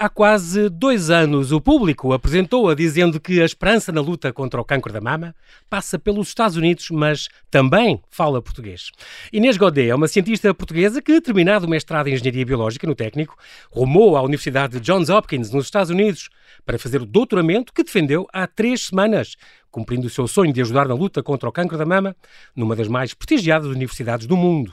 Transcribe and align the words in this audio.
Há 0.00 0.08
quase 0.08 0.68
dois 0.68 1.10
anos, 1.10 1.50
o 1.50 1.60
público 1.60 2.12
apresentou-a 2.12 2.72
dizendo 2.72 3.18
que 3.18 3.42
a 3.42 3.44
esperança 3.44 3.90
na 3.90 4.00
luta 4.00 4.32
contra 4.32 4.60
o 4.60 4.64
cancro 4.64 4.92
da 4.92 5.00
mama 5.00 5.34
passa 5.68 5.98
pelos 5.98 6.28
Estados 6.28 6.56
Unidos, 6.56 6.88
mas 6.92 7.26
também 7.50 8.00
fala 8.08 8.40
português. 8.40 8.92
Inês 9.32 9.56
Godet 9.56 9.90
é 9.90 9.94
uma 9.96 10.06
cientista 10.06 10.54
portuguesa 10.54 11.02
que, 11.02 11.20
terminado 11.20 11.66
o 11.66 11.68
mestrado 11.68 12.06
em 12.06 12.14
Engenharia 12.14 12.46
Biológica 12.46 12.86
no 12.86 12.94
técnico, 12.94 13.36
rumou 13.72 14.16
à 14.16 14.22
Universidade 14.22 14.74
de 14.74 14.86
Johns 14.86 15.08
Hopkins, 15.08 15.50
nos 15.50 15.64
Estados 15.64 15.90
Unidos, 15.90 16.28
para 16.64 16.78
fazer 16.78 17.02
o 17.02 17.06
doutoramento 17.06 17.72
que 17.72 17.82
defendeu 17.82 18.24
há 18.32 18.46
três 18.46 18.82
semanas, 18.82 19.34
cumprindo 19.68 20.06
o 20.06 20.10
seu 20.10 20.28
sonho 20.28 20.52
de 20.52 20.60
ajudar 20.60 20.86
na 20.86 20.94
luta 20.94 21.24
contra 21.24 21.48
o 21.48 21.52
cancro 21.52 21.76
da 21.76 21.84
mama 21.84 22.14
numa 22.54 22.76
das 22.76 22.86
mais 22.86 23.14
prestigiadas 23.14 23.66
universidades 23.66 24.28
do 24.28 24.36
mundo 24.36 24.72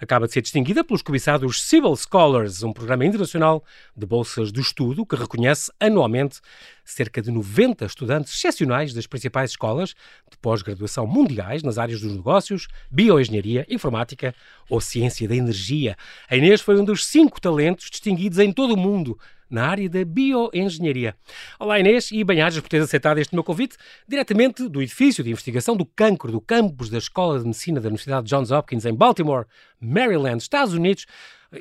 acaba 0.00 0.26
de 0.26 0.32
ser 0.32 0.42
distinguida 0.42 0.84
pelos 0.84 1.02
cobiçados 1.02 1.62
Civil 1.62 1.94
Scholars, 1.96 2.62
um 2.62 2.72
programa 2.72 3.04
internacional 3.04 3.64
de 3.96 4.06
bolsas 4.06 4.52
de 4.52 4.60
estudo 4.60 5.06
que 5.06 5.16
reconhece 5.16 5.72
anualmente 5.78 6.40
cerca 6.84 7.20
de 7.20 7.30
90 7.30 7.84
estudantes 7.84 8.34
excepcionais 8.34 8.94
das 8.94 9.06
principais 9.06 9.50
escolas 9.50 9.90
de 10.30 10.36
pós-graduação 10.40 11.06
mundiais 11.06 11.62
nas 11.62 11.78
áreas 11.78 12.00
dos 12.00 12.14
negócios, 12.14 12.68
bioengenharia, 12.90 13.66
informática 13.68 14.34
ou 14.68 14.80
ciência 14.80 15.28
da 15.28 15.34
energia. 15.34 15.96
A 16.28 16.36
Inês 16.36 16.60
foi 16.60 16.80
um 16.80 16.84
dos 16.84 17.04
cinco 17.04 17.40
talentos 17.40 17.90
distinguidos 17.90 18.38
em 18.38 18.52
todo 18.52 18.74
o 18.74 18.76
mundo 18.76 19.18
na 19.48 19.66
área 19.66 19.88
da 19.88 20.04
bioengenharia. 20.04 21.14
Olá 21.58 21.78
Inês 21.78 22.10
e 22.10 22.22
bem-ajas 22.24 22.60
por 22.60 22.68
teres 22.68 22.86
aceitado 22.86 23.18
este 23.18 23.34
meu 23.34 23.44
convite 23.44 23.76
diretamente 24.06 24.68
do 24.68 24.82
edifício 24.82 25.22
de 25.22 25.30
investigação 25.30 25.76
do 25.76 25.84
cancro 25.84 26.32
do 26.32 26.40
campus 26.40 26.90
da 26.90 26.98
Escola 26.98 27.38
de 27.38 27.44
Medicina 27.44 27.80
da 27.80 27.88
Universidade 27.88 28.28
Johns 28.28 28.50
Hopkins 28.50 28.84
em 28.84 28.94
Baltimore, 28.94 29.46
Maryland, 29.80 30.42
Estados 30.42 30.74
Unidos. 30.74 31.06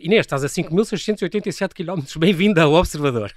Inês, 0.01 0.21
estás 0.21 0.43
a 0.43 0.47
5.687 0.47 1.73
km. 1.73 2.19
Bem-vinda 2.19 2.63
ao 2.63 2.73
Observador. 2.73 3.31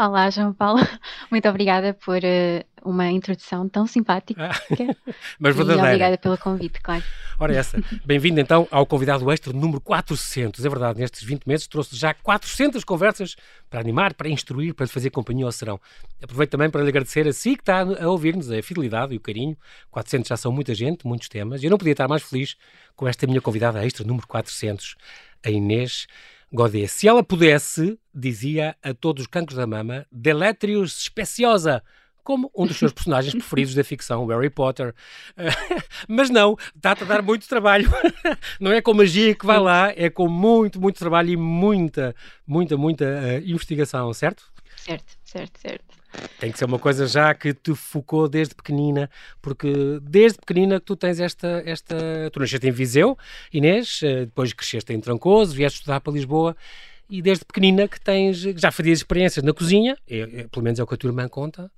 Olá, 0.00 0.30
João 0.30 0.52
Paulo. 0.54 0.78
Muito 1.28 1.48
obrigada 1.48 1.92
por 1.92 2.18
uh, 2.18 2.88
uma 2.88 3.10
introdução 3.10 3.68
tão 3.68 3.84
simpática. 3.84 4.48
Ah, 4.48 4.94
mas 5.40 5.56
verdadeira. 5.56 5.88
E 5.88 5.90
obrigada 5.90 6.16
pelo 6.16 6.38
convite, 6.38 6.80
claro. 6.80 7.02
Ora, 7.36 7.52
essa. 7.52 7.82
Bem-vindo 8.04 8.38
então 8.38 8.68
ao 8.70 8.86
convidado 8.86 9.28
extra 9.32 9.52
número 9.52 9.80
400. 9.80 10.64
É 10.64 10.68
verdade, 10.68 11.00
nestes 11.00 11.24
20 11.24 11.44
meses 11.46 11.66
trouxe 11.66 11.96
já 11.96 12.14
400 12.14 12.84
conversas 12.84 13.34
para 13.68 13.80
animar, 13.80 14.14
para 14.14 14.28
instruir, 14.28 14.72
para 14.72 14.86
fazer 14.86 15.10
companhia 15.10 15.46
ao 15.46 15.50
serão. 15.50 15.80
Aproveito 16.22 16.52
também 16.52 16.70
para 16.70 16.80
lhe 16.84 16.90
agradecer 16.90 17.26
a 17.26 17.32
si 17.32 17.56
que 17.56 17.62
está 17.62 17.80
a 17.80 18.08
ouvir-nos, 18.08 18.52
a 18.52 18.62
fidelidade 18.62 19.14
e 19.14 19.16
o 19.16 19.20
carinho. 19.20 19.56
400 19.90 20.28
já 20.28 20.36
são 20.36 20.52
muita 20.52 20.76
gente, 20.76 21.04
muitos 21.08 21.28
temas. 21.28 21.60
E 21.60 21.66
eu 21.66 21.70
não 21.72 21.78
podia 21.78 21.90
estar 21.92 22.06
mais 22.06 22.22
feliz 22.22 22.54
com 22.94 23.08
esta 23.08 23.26
minha 23.26 23.40
convidada 23.40 23.84
extra 23.84 24.06
número 24.06 24.28
400, 24.28 24.94
a 25.44 25.50
Inês. 25.50 26.06
Godet. 26.52 26.88
Se 26.88 27.06
ela 27.06 27.22
pudesse, 27.22 27.98
dizia 28.14 28.76
a 28.82 28.94
todos 28.94 29.22
os 29.22 29.26
cancros 29.26 29.56
da 29.56 29.66
mama, 29.66 30.06
Deletrius 30.10 31.04
Speciosa, 31.04 31.82
como 32.24 32.50
um 32.54 32.66
dos 32.66 32.76
seus 32.76 32.92
personagens 32.92 33.32
preferidos 33.34 33.74
da 33.74 33.82
ficção, 33.82 34.26
Harry 34.26 34.50
Potter. 34.50 34.94
mas 36.06 36.28
não, 36.28 36.56
está-te 36.74 37.04
a 37.04 37.06
dar 37.06 37.22
muito 37.22 37.48
trabalho. 37.48 37.90
não 38.60 38.70
é 38.72 38.82
com 38.82 38.92
magia 38.92 39.34
que 39.34 39.46
vai 39.46 39.58
lá, 39.58 39.92
é 39.96 40.10
com 40.10 40.28
muito, 40.28 40.80
muito 40.80 40.98
trabalho 40.98 41.30
e 41.30 41.36
muita, 41.36 42.14
muita, 42.46 42.76
muita 42.76 43.04
uh, 43.04 43.48
investigação, 43.48 44.12
certo? 44.12 44.44
Certo, 44.88 45.18
certo, 45.22 45.60
certo. 45.60 45.84
Tem 46.40 46.50
que 46.50 46.58
ser 46.58 46.64
uma 46.64 46.78
coisa 46.78 47.06
já 47.06 47.34
que 47.34 47.52
te 47.52 47.74
focou 47.74 48.26
desde 48.26 48.54
pequenina, 48.54 49.10
porque 49.42 49.70
desde 50.00 50.38
pequenina 50.38 50.80
que 50.80 50.86
tu 50.86 50.96
tens 50.96 51.20
esta. 51.20 51.62
esta 51.66 51.96
tu 52.32 52.40
nasceste 52.40 52.66
em 52.66 52.70
Viseu, 52.70 53.18
Inês, 53.52 54.00
eh, 54.02 54.24
depois 54.24 54.54
cresceste 54.54 54.90
em 54.94 55.00
Trancoso, 55.00 55.54
vieste 55.54 55.80
estudar 55.80 56.00
para 56.00 56.14
Lisboa 56.14 56.56
e 57.10 57.20
desde 57.20 57.44
pequenina 57.44 57.86
que 57.86 58.00
tens, 58.00 58.38
já 58.38 58.70
fazias 58.70 58.98
experiências 58.98 59.44
na 59.44 59.52
cozinha, 59.52 59.96
é, 60.08 60.20
é, 60.20 60.48
pelo 60.48 60.62
menos 60.62 60.78
é 60.78 60.82
o 60.82 60.86
que 60.86 60.94
a 60.94 60.96
tua 60.96 61.08
irmã 61.08 61.28
conta, 61.28 61.70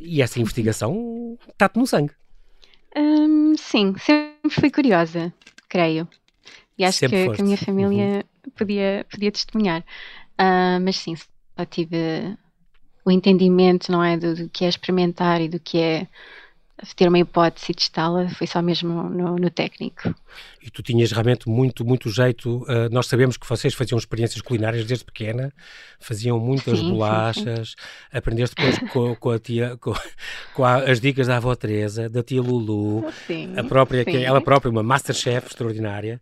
e 0.00 0.20
essa 0.20 0.40
investigação 0.40 1.38
está-te 1.48 1.78
no 1.78 1.86
sangue. 1.86 2.12
Hum, 2.96 3.54
sim, 3.56 3.94
sempre 3.98 4.50
fui 4.50 4.70
curiosa, 4.70 5.32
creio. 5.68 6.08
E 6.76 6.84
acho 6.84 7.00
que, 7.00 7.08
que, 7.08 7.40
a 7.40 7.44
minha 7.44 7.56
família 7.56 8.04
uhum. 8.04 8.52
podia, 8.56 9.06
podia 9.10 9.32
testemunhar. 9.32 9.80
Uh, 10.40 10.78
mas 10.80 10.96
sim, 10.96 11.16
tive 11.66 12.36
o 13.04 13.10
entendimento, 13.10 13.90
não 13.90 14.02
é, 14.02 14.16
do, 14.16 14.34
do, 14.34 14.48
que 14.48 14.64
é 14.64 14.68
experimentar 14.68 15.40
e 15.40 15.48
do 15.48 15.58
que 15.58 15.78
é 15.78 16.08
ter 16.96 17.08
uma 17.08 17.18
hipótese 17.18 17.72
e 17.72 17.74
testá-la, 17.74 18.28
foi 18.30 18.46
só 18.46 18.62
mesmo 18.62 19.02
no, 19.04 19.36
no, 19.36 19.50
técnico. 19.50 20.14
E 20.62 20.70
tu 20.70 20.82
tinhas 20.82 21.10
realmente 21.10 21.48
muito, 21.48 21.84
muito 21.84 22.08
jeito. 22.10 22.62
Uh, 22.62 22.88
nós 22.90 23.06
sabemos 23.06 23.36
que 23.36 23.48
vocês 23.48 23.74
faziam 23.74 23.98
experiências 23.98 24.40
culinárias 24.40 24.84
desde 24.84 25.04
pequena, 25.04 25.52
faziam 25.98 26.38
muitas 26.38 26.78
sim, 26.78 26.90
bolachas, 26.90 27.70
sim, 27.70 27.74
sim. 28.12 28.18
aprendeste 28.18 28.54
depois 28.54 28.90
com, 28.92 29.14
com, 29.16 29.30
a 29.30 29.38
tia, 29.38 29.76
com, 29.78 29.92
com 30.54 30.64
a, 30.64 30.76
as 30.76 31.00
dicas 31.00 31.26
da 31.26 31.36
avó 31.36 31.54
Teresa, 31.54 32.08
da 32.08 32.22
tia 32.22 32.40
Lulu, 32.40 33.04
a 33.56 33.64
própria, 33.64 34.04
que 34.04 34.16
é 34.16 34.22
ela 34.22 34.40
própria, 34.40 34.70
uma 34.70 34.82
masterchef 34.82 35.48
extraordinária. 35.48 36.20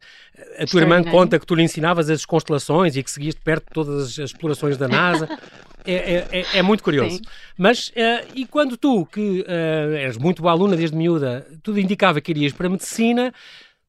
A 0.58 0.66
tua 0.66 0.80
irmã 0.80 1.02
conta 1.02 1.38
que 1.38 1.46
tu 1.46 1.54
lhe 1.54 1.62
ensinavas 1.62 2.08
as 2.08 2.24
constelações 2.24 2.96
e 2.96 3.02
que 3.02 3.10
seguiste 3.10 3.40
perto 3.42 3.66
todas 3.72 4.18
as 4.18 4.18
explorações 4.18 4.76
da 4.76 4.88
NASA. 4.88 5.28
É, 5.86 5.94
é, 5.94 6.40
é, 6.40 6.58
é, 6.58 6.62
muito 6.62 6.82
curioso. 6.82 7.16
Sim. 7.16 7.22
Mas, 7.56 7.88
uh, 7.88 8.26
e 8.34 8.44
quando 8.46 8.76
tu, 8.76 9.06
que 9.06 9.40
uh, 9.42 9.94
eras 9.94 10.16
muito 10.16 10.42
boa 10.42 10.52
aluna 10.52 10.76
desde 10.76 10.96
miúda, 10.96 11.46
tudo 11.62 11.78
indicava 11.78 12.20
que 12.20 12.32
irias 12.32 12.52
para 12.52 12.66
a 12.66 12.70
medicina, 12.70 13.32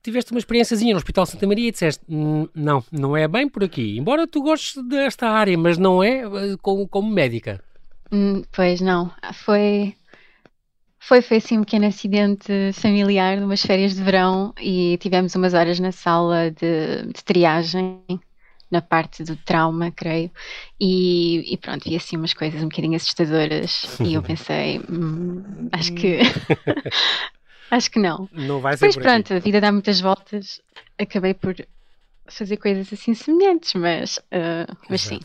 tiveste 0.04 0.32
uma 0.32 0.40
experiênciazinha 0.40 0.94
no 0.94 0.98
Hospital 0.98 1.26
Santa 1.26 1.48
Maria 1.48 1.68
e 1.68 1.72
disseste, 1.72 2.04
hum, 2.08 2.48
não, 2.54 2.84
não 2.92 3.18
é 3.18 3.28
bem 3.28 3.50
por 3.50 3.64
aqui. 3.64 3.98
Embora 3.98 4.28
tu 4.28 4.42
gostes 4.42 4.82
desta 4.84 5.28
área, 5.28 5.58
mas 5.58 5.78
não 5.78 6.04
é 6.04 6.28
uh, 6.28 6.58
como, 6.62 6.88
como 6.88 7.12
médica. 7.12 7.62
Hum, 8.12 8.44
pois 8.52 8.80
não, 8.80 9.12
foi... 9.34 9.96
Foi, 11.00 11.22
foi 11.22 11.38
assim 11.38 11.58
um 11.58 11.64
pequeno 11.64 11.86
acidente 11.86 12.52
familiar, 12.74 13.40
numas 13.40 13.62
férias 13.62 13.96
de 13.96 14.04
verão, 14.04 14.54
e 14.60 14.98
tivemos 14.98 15.34
umas 15.36 15.54
horas 15.54 15.80
na 15.80 15.94
sala 15.94 16.52
de, 16.52 17.14
de 17.14 17.24
triagem 17.24 18.02
na 18.70 18.82
parte 18.82 19.24
do 19.24 19.36
trauma, 19.36 19.92
creio, 19.92 20.32
e, 20.80 21.54
e, 21.54 21.58
pronto, 21.58 21.90
vi 21.90 21.96
assim 21.96 22.18
umas 22.18 22.34
coisas 22.34 22.62
um 22.62 22.68
bocadinho 22.68 22.96
assustadoras. 22.96 24.00
E 24.02 24.14
eu 24.14 24.22
pensei, 24.24 24.80
hum, 24.90 25.70
acho 25.72 25.94
que 25.94 26.20
acho 27.72 27.92
que 27.92 28.00
não. 28.00 28.30
Não 28.32 28.60
vai 28.60 28.76
ser 28.78 28.88
Depois 28.88 29.06
pronto, 29.06 29.34
a 29.34 29.40
vida 29.40 29.62
dá 29.62 29.72
muitas 29.72 30.00
voltas, 30.00 30.62
acabei 30.98 31.34
por 31.34 31.56
fazer 32.28 32.58
coisas 32.58 32.92
assim 32.92 33.14
semelhantes, 33.14 33.74
mas, 33.74 34.18
uh, 34.18 34.78
mas 34.90 35.02
sim, 35.02 35.20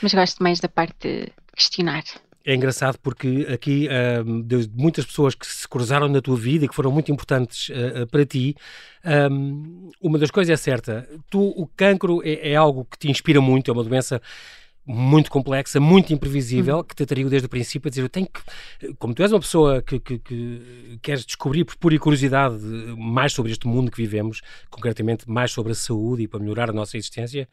mas 0.00 0.14
gosto 0.14 0.42
mais 0.42 0.60
da 0.60 0.68
parte 0.68 0.96
de 1.08 1.32
questionar. 1.54 2.04
É 2.48 2.54
engraçado 2.54 2.96
porque 3.02 3.44
aqui 3.52 3.88
um, 4.24 4.40
de 4.40 4.70
muitas 4.72 5.04
pessoas 5.04 5.34
que 5.34 5.44
se 5.44 5.66
cruzaram 5.66 6.08
na 6.08 6.20
tua 6.20 6.36
vida 6.36 6.64
e 6.64 6.68
que 6.68 6.74
foram 6.76 6.92
muito 6.92 7.10
importantes 7.10 7.70
uh, 7.70 8.06
para 8.06 8.24
ti, 8.24 8.54
um, 9.32 9.90
uma 10.00 10.16
das 10.16 10.30
coisas 10.30 10.52
é 10.52 10.56
certa, 10.56 11.08
tu, 11.28 11.40
o 11.40 11.66
cancro 11.66 12.22
é, 12.24 12.52
é, 12.52 12.54
algo 12.54 12.84
que 12.84 12.96
te 12.96 13.10
inspira 13.10 13.40
muito, 13.40 13.68
é 13.68 13.74
uma 13.74 13.82
doença 13.82 14.22
muito 14.86 15.28
complexa, 15.28 15.80
muito 15.80 16.12
imprevisível, 16.12 16.76
uhum. 16.76 16.84
que 16.84 16.94
te 16.94 17.02
atraiu 17.02 17.28
desde 17.28 17.46
o 17.46 17.48
princípio 17.48 17.88
a 17.88 17.90
dizer, 17.90 18.02
eu 18.02 18.08
tenho 18.08 18.28
que, 18.28 18.94
como 18.94 19.12
tu 19.12 19.24
és 19.24 19.32
uma 19.32 19.40
pessoa 19.40 19.82
que, 19.82 19.98
que, 19.98 20.20
que 20.20 20.98
queres 21.02 21.26
descobrir 21.26 21.64
por 21.64 21.76
pura 21.76 21.98
curiosidade 21.98 22.62
mais 22.96 23.32
sobre 23.32 23.50
este 23.50 23.66
mundo 23.66 23.90
que 23.90 23.96
vivemos, 23.96 24.40
concretamente 24.70 25.28
mais 25.28 25.50
sobre 25.50 25.72
a 25.72 25.74
saúde 25.74 26.22
e 26.22 26.28
para 26.28 26.38
melhorar 26.38 26.70
a 26.70 26.72
nossa 26.72 26.96
existência, 26.96 27.48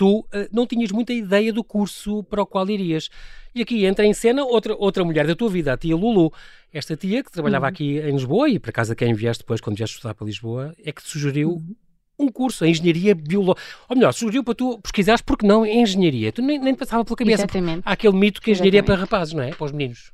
tu 0.00 0.20
uh, 0.20 0.26
não 0.50 0.66
tinhas 0.66 0.90
muita 0.90 1.12
ideia 1.12 1.52
do 1.52 1.62
curso 1.62 2.24
para 2.24 2.42
o 2.42 2.46
qual 2.46 2.66
irias. 2.70 3.10
E 3.54 3.60
aqui 3.60 3.84
entra 3.84 4.06
em 4.06 4.14
cena 4.14 4.42
outra, 4.42 4.74
outra 4.74 5.04
mulher 5.04 5.26
da 5.26 5.36
tua 5.36 5.50
vida, 5.50 5.74
a 5.74 5.76
tia 5.76 5.94
Lulu. 5.94 6.32
Esta 6.72 6.96
tia 6.96 7.22
que 7.22 7.30
trabalhava 7.30 7.66
uhum. 7.66 7.68
aqui 7.68 7.98
em 7.98 8.12
Lisboa 8.12 8.48
e 8.48 8.58
para 8.58 8.72
casa 8.72 8.94
quem 8.94 9.12
vieste 9.12 9.42
depois, 9.42 9.60
quando 9.60 9.76
vieste 9.76 9.96
estudar 9.96 10.14
para 10.14 10.24
Lisboa, 10.24 10.74
é 10.82 10.90
que 10.90 11.02
te 11.02 11.10
sugeriu 11.10 11.50
uhum. 11.50 11.74
um 12.18 12.32
curso 12.32 12.64
em 12.64 12.70
Engenharia 12.70 13.14
Biológica. 13.14 13.60
Ou 13.90 13.96
melhor, 13.96 14.12
sugeriu 14.12 14.42
para 14.42 14.54
tu 14.54 14.78
pesquisares 14.78 15.20
porque 15.20 15.46
não 15.46 15.66
em 15.66 15.82
Engenharia. 15.82 16.32
Tu 16.32 16.40
nem, 16.40 16.58
nem 16.58 16.74
passava 16.74 17.04
pela 17.04 17.16
cabeça. 17.16 17.42
Exatamente. 17.42 17.82
Há 17.84 17.92
aquele 17.92 18.16
mito 18.16 18.40
que 18.40 18.50
a 18.50 18.52
Engenharia 18.52 18.78
Exatamente. 18.78 19.02
é 19.02 19.06
para 19.06 19.16
rapazes, 19.18 19.34
não 19.34 19.42
é? 19.42 19.50
Para 19.50 19.66
os 19.66 19.72
meninos. 19.72 20.12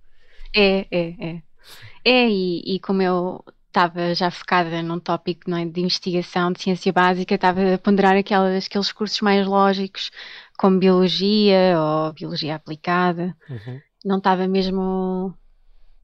É, 0.53 0.85
é, 0.91 1.15
é. 1.21 1.43
É, 2.05 2.29
e, 2.29 2.75
e 2.75 2.81
como 2.81 3.03
eu 3.03 3.44
estava 3.76 4.14
já 4.14 4.31
focada 4.31 4.82
num 4.82 4.99
tópico 4.99 5.50
não 5.50 5.58
é, 5.58 5.67
de 5.67 5.82
investigação 5.82 6.50
de 6.50 6.62
ciência 6.62 6.90
básica, 6.93 7.34
estava 7.34 7.75
a 7.75 7.78
ponderar 7.78 8.17
aquelas, 8.17 8.67
aqueles 8.67 8.90
cursos 8.90 9.20
mais 9.20 9.46
lógicos, 9.46 10.11
como 10.56 10.78
biologia 10.78 11.78
ou 11.78 12.12
biologia 12.14 12.55
aplicada. 12.55 13.37
Uhum. 13.50 13.81
Não 14.02 14.17
estava 14.17 14.49
mesmo 14.49 15.34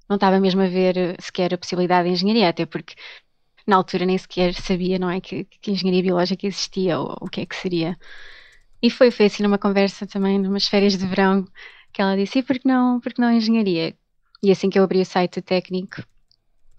não 0.07 0.17
estava 0.17 0.39
mesmo 0.39 0.61
a 0.61 0.67
ver 0.67 1.17
sequer 1.19 1.55
a 1.55 1.59
possibilidade 1.59 2.09
de 2.09 2.15
engenharia, 2.15 2.51
até 2.51 2.67
porque 2.67 2.95
na 3.67 3.77
altura 3.77 4.05
nem 4.05 4.19
sequer 4.19 4.53
sabia, 4.53 4.99
não 4.99 5.09
é, 5.09 5.21
que, 5.21 5.45
que 5.45 5.71
engenharia 5.71 6.03
biológica 6.03 6.47
existia 6.47 6.99
ou, 6.99 7.09
ou 7.09 7.19
o 7.23 7.31
que 7.31 7.41
é 7.41 7.47
que 7.47 7.57
seria. 7.57 7.97
E 8.83 8.91
foi, 8.91 9.11
foi 9.11 9.27
assim 9.27 9.43
numa 9.43 9.59
conversa 9.59 10.07
também, 10.07 10.39
numas 10.39 10.69
férias 10.69 10.99
de 10.99 11.07
verão, 11.07 11.47
que 11.93 12.03
ela 12.03 12.17
disse, 12.17 12.41
e 12.41 12.43
por 12.43 12.59
que 12.59 12.69
não, 12.69 13.01
por 13.01 13.15
que 13.15 13.21
não 13.21 13.33
engenharia? 13.33 13.95
E 14.43 14.51
assim 14.51 14.69
que 14.69 14.79
eu 14.79 14.85
abri 14.85 15.01
o 15.01 15.07
site 15.07 15.41
técnico, 15.41 16.03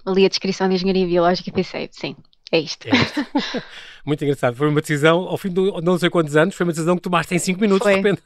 li 0.08 0.26
a 0.26 0.30
descrição 0.30 0.68
de 0.68 0.76
engenharia 0.76 1.06
biológica 1.06 1.50
e 1.50 1.54
pensei, 1.54 1.90
sim, 1.92 2.16
é 2.52 2.60
isto. 2.60 2.88
É 2.88 2.96
isto. 2.96 3.26
Muito 4.06 4.24
engraçado. 4.24 4.56
Foi 4.56 4.68
uma 4.68 4.82
decisão, 4.82 5.22
ao 5.22 5.38
fim 5.38 5.50
de 5.50 5.60
não 5.82 5.98
sei 5.98 6.10
quantos 6.10 6.36
anos, 6.36 6.56
foi 6.56 6.66
uma 6.66 6.74
decisão 6.74 6.96
que 6.96 7.02
tomaste 7.02 7.34
em 7.34 7.40
5 7.40 7.60
minutos, 7.60 7.84
foi. 7.84 7.96
de 7.96 8.02
repente. 8.02 8.22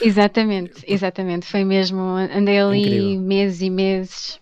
Exatamente, 0.00 0.84
exatamente. 0.86 1.46
Foi 1.46 1.64
mesmo, 1.64 2.00
andei 2.00 2.58
ali 2.58 2.80
Incrível. 2.80 3.20
meses 3.20 3.60
e 3.62 3.70
meses 3.70 4.40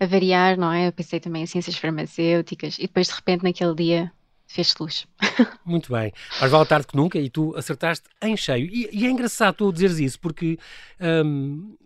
a 0.00 0.06
variar, 0.06 0.56
não 0.56 0.72
é? 0.72 0.88
Eu 0.88 0.92
pensei 0.92 1.20
também 1.20 1.42
em 1.42 1.46
ciências 1.46 1.76
farmacêuticas 1.76 2.78
e 2.78 2.82
depois 2.82 3.06
de 3.06 3.14
repente 3.14 3.44
naquele 3.44 3.74
dia 3.74 4.12
fez 4.48 4.74
luz. 4.80 5.06
Muito 5.64 5.92
bem. 5.92 6.12
Mais 6.40 6.50
vale 6.50 6.66
tarde 6.66 6.86
que 6.88 6.96
nunca 6.96 7.18
e 7.18 7.30
tu 7.30 7.54
acertaste 7.56 8.08
em 8.20 8.36
cheio. 8.36 8.66
E, 8.66 8.88
e 8.90 9.06
é 9.06 9.10
engraçado 9.10 9.54
tu 9.54 9.72
dizeres 9.72 9.98
isso 9.98 10.18
porque 10.18 10.58
hum, 11.00 11.76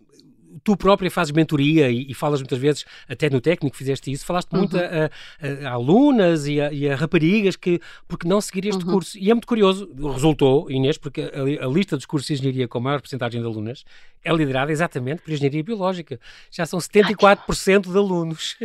tu 0.63 0.75
própria 0.77 1.09
fazes 1.09 1.31
mentoria 1.31 1.89
e, 1.89 2.09
e, 2.09 2.13
falas 2.13 2.39
muitas 2.39 2.59
vezes, 2.59 2.85
até 3.07 3.29
no 3.29 3.41
técnico 3.41 3.75
fizeste 3.75 4.11
isso, 4.11 4.25
falaste 4.25 4.51
uhum. 4.53 4.59
muito 4.59 4.77
a, 4.77 4.81
a, 4.81 5.69
a, 5.69 5.71
alunas 5.71 6.47
e 6.47 6.59
a, 6.61 6.71
e 6.71 6.89
a, 6.89 6.95
raparigas 6.95 7.55
que, 7.55 7.79
porque 8.07 8.27
não 8.27 8.39
seguir 8.41 8.67
este 8.67 8.85
uhum. 8.85 8.93
curso. 8.93 9.17
E 9.17 9.29
é 9.29 9.33
muito 9.33 9.47
curioso, 9.47 9.89
resultou, 10.13 10.69
Inês, 10.69 10.97
porque 10.97 11.21
a, 11.21 11.67
lista 11.67 11.95
dos 11.95 12.05
cursos 12.05 12.27
de 12.27 12.33
engenharia 12.33 12.67
com 12.67 12.79
maior 12.79 13.01
porcentagem 13.01 13.41
de 13.41 13.47
alunas 13.47 13.83
é 14.23 14.33
liderada 14.33 14.71
exatamente 14.71 15.21
por 15.21 15.31
engenharia 15.31 15.63
biológica. 15.63 16.19
Já 16.51 16.65
são 16.65 16.79
74% 16.79 17.91
de 17.91 17.97
alunos. 17.97 18.57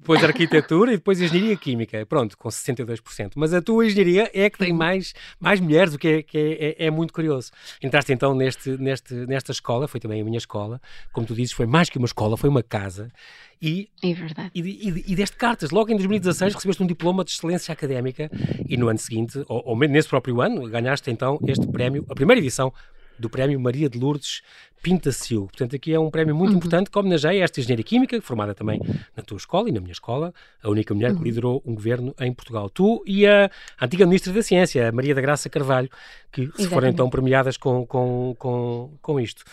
Depois 0.00 0.24
arquitetura 0.24 0.92
e 0.92 0.96
depois 0.96 1.20
engenharia 1.20 1.54
química. 1.56 2.04
Pronto, 2.06 2.36
com 2.36 2.48
62%. 2.48 3.32
Mas 3.36 3.52
a 3.52 3.60
tua 3.60 3.86
engenharia 3.86 4.30
é 4.32 4.48
que 4.48 4.58
tem 4.58 4.72
mais, 4.72 5.12
mais 5.38 5.60
mulheres, 5.60 5.94
o 5.94 5.98
que, 5.98 6.08
é, 6.08 6.22
que 6.22 6.38
é, 6.38 6.84
é, 6.84 6.86
é, 6.86 6.90
muito 6.90 7.12
curioso. 7.12 7.50
Entraste 7.82 8.10
então 8.12 8.34
neste, 8.34 8.70
neste, 8.78 9.14
nesta 9.26 9.52
escola, 9.52 9.86
foi 9.86 10.00
também 10.00 10.20
a 10.20 10.24
minha 10.24 10.38
escola. 10.38 10.80
Como 11.12 11.26
tu 11.26 11.34
dizes, 11.34 11.52
foi 11.52 11.66
mais 11.66 11.90
que 11.90 11.98
uma 11.98 12.06
escola, 12.06 12.36
foi 12.36 12.48
uma 12.48 12.62
casa. 12.62 13.12
E, 13.60 13.90
é 14.02 14.14
verdade. 14.14 14.50
E, 14.54 14.60
e, 14.60 15.12
e 15.12 15.14
deste 15.14 15.36
cartas. 15.36 15.70
Logo 15.70 15.92
em 15.92 15.96
2016 15.96 16.54
recebeste 16.54 16.82
um 16.82 16.86
diploma 16.86 17.22
de 17.22 17.32
excelência 17.32 17.70
académica 17.70 18.30
e 18.66 18.76
no 18.78 18.88
ano 18.88 18.98
seguinte, 18.98 19.44
ou, 19.48 19.62
ou 19.66 19.78
nesse 19.78 20.08
próprio 20.08 20.40
ano, 20.40 20.66
ganhaste 20.68 21.10
então 21.10 21.38
este 21.46 21.66
prémio, 21.66 22.06
a 22.08 22.14
primeira 22.14 22.40
edição 22.40 22.72
do 23.20 23.30
Prémio 23.30 23.60
Maria 23.60 23.88
de 23.88 23.98
Lourdes 23.98 24.42
Pintacil. 24.82 25.42
Portanto, 25.42 25.76
aqui 25.76 25.92
é 25.92 26.00
um 26.00 26.10
prémio 26.10 26.34
muito 26.34 26.52
uhum. 26.52 26.56
importante 26.56 26.90
que 26.90 26.98
homenageia 26.98 27.44
esta 27.44 27.60
engenheira 27.60 27.82
química, 27.82 28.20
formada 28.22 28.54
também 28.54 28.80
na 29.16 29.22
tua 29.22 29.36
escola 29.36 29.68
e 29.68 29.72
na 29.72 29.80
minha 29.80 29.92
escola, 29.92 30.32
a 30.62 30.70
única 30.70 30.94
mulher 30.94 31.12
uhum. 31.12 31.18
que 31.18 31.24
liderou 31.24 31.62
um 31.66 31.74
governo 31.74 32.14
em 32.18 32.32
Portugal. 32.32 32.70
Tu 32.70 33.02
e 33.06 33.26
a 33.26 33.50
antiga 33.80 34.06
Ministra 34.06 34.32
da 34.32 34.42
Ciência, 34.42 34.88
a 34.88 34.92
Maria 34.92 35.14
da 35.14 35.20
Graça 35.20 35.50
Carvalho, 35.50 35.90
que 36.32 36.50
se 36.56 36.68
foram 36.68 36.88
então 36.88 37.10
premiadas 37.10 37.56
com, 37.56 37.86
com, 37.86 38.34
com, 38.38 38.90
com 39.02 39.20
isto. 39.20 39.44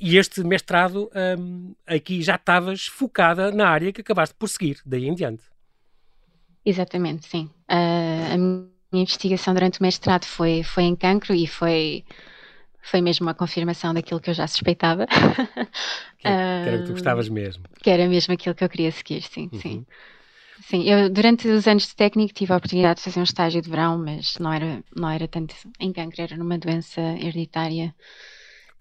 E 0.00 0.16
este 0.16 0.44
mestrado, 0.44 1.10
um, 1.38 1.74
aqui 1.84 2.22
já 2.22 2.36
estavas 2.36 2.86
focada 2.86 3.50
na 3.50 3.68
área 3.68 3.92
que 3.92 4.00
acabaste 4.00 4.34
por 4.38 4.48
seguir, 4.48 4.78
daí 4.86 5.08
em 5.08 5.14
diante. 5.14 5.42
Exatamente, 6.64 7.26
sim. 7.26 7.50
Uh, 7.68 8.34
a 8.34 8.36
minha 8.36 8.68
investigação 8.92 9.54
durante 9.54 9.80
o 9.80 9.82
mestrado 9.82 10.24
foi, 10.24 10.62
foi 10.62 10.84
em 10.84 10.94
cancro 10.94 11.34
e 11.34 11.48
foi 11.48 12.04
foi 12.90 13.00
mesmo 13.00 13.26
uma 13.26 13.34
confirmação 13.34 13.92
daquilo 13.92 14.20
que 14.20 14.30
eu 14.30 14.34
já 14.34 14.46
suspeitava. 14.46 15.06
Que, 16.18 16.24
que 16.24 16.28
era 16.28 16.76
o 16.76 16.80
que 16.80 16.86
tu 16.86 16.92
gostavas 16.94 17.28
mesmo. 17.28 17.62
Que 17.80 17.90
era 17.90 18.08
mesmo 18.08 18.34
aquilo 18.34 18.52
que 18.52 18.64
eu 18.64 18.68
queria 18.68 18.90
seguir, 18.90 19.22
sim, 19.22 19.48
uhum. 19.52 19.60
sim. 19.60 19.86
Sim, 20.62 20.82
eu 20.82 21.08
durante 21.08 21.46
os 21.46 21.68
anos 21.68 21.86
de 21.86 21.94
técnico 21.94 22.34
tive 22.34 22.52
a 22.52 22.56
oportunidade 22.56 22.98
de 22.98 23.04
fazer 23.04 23.20
um 23.20 23.22
estágio 23.22 23.62
de 23.62 23.70
verão, 23.70 23.96
mas 23.96 24.36
não 24.40 24.52
era, 24.52 24.82
não 24.96 25.08
era 25.08 25.28
tanto 25.28 25.54
em 25.78 25.92
câncer, 25.92 26.22
era 26.22 26.36
numa 26.36 26.58
doença 26.58 27.00
hereditária. 27.00 27.94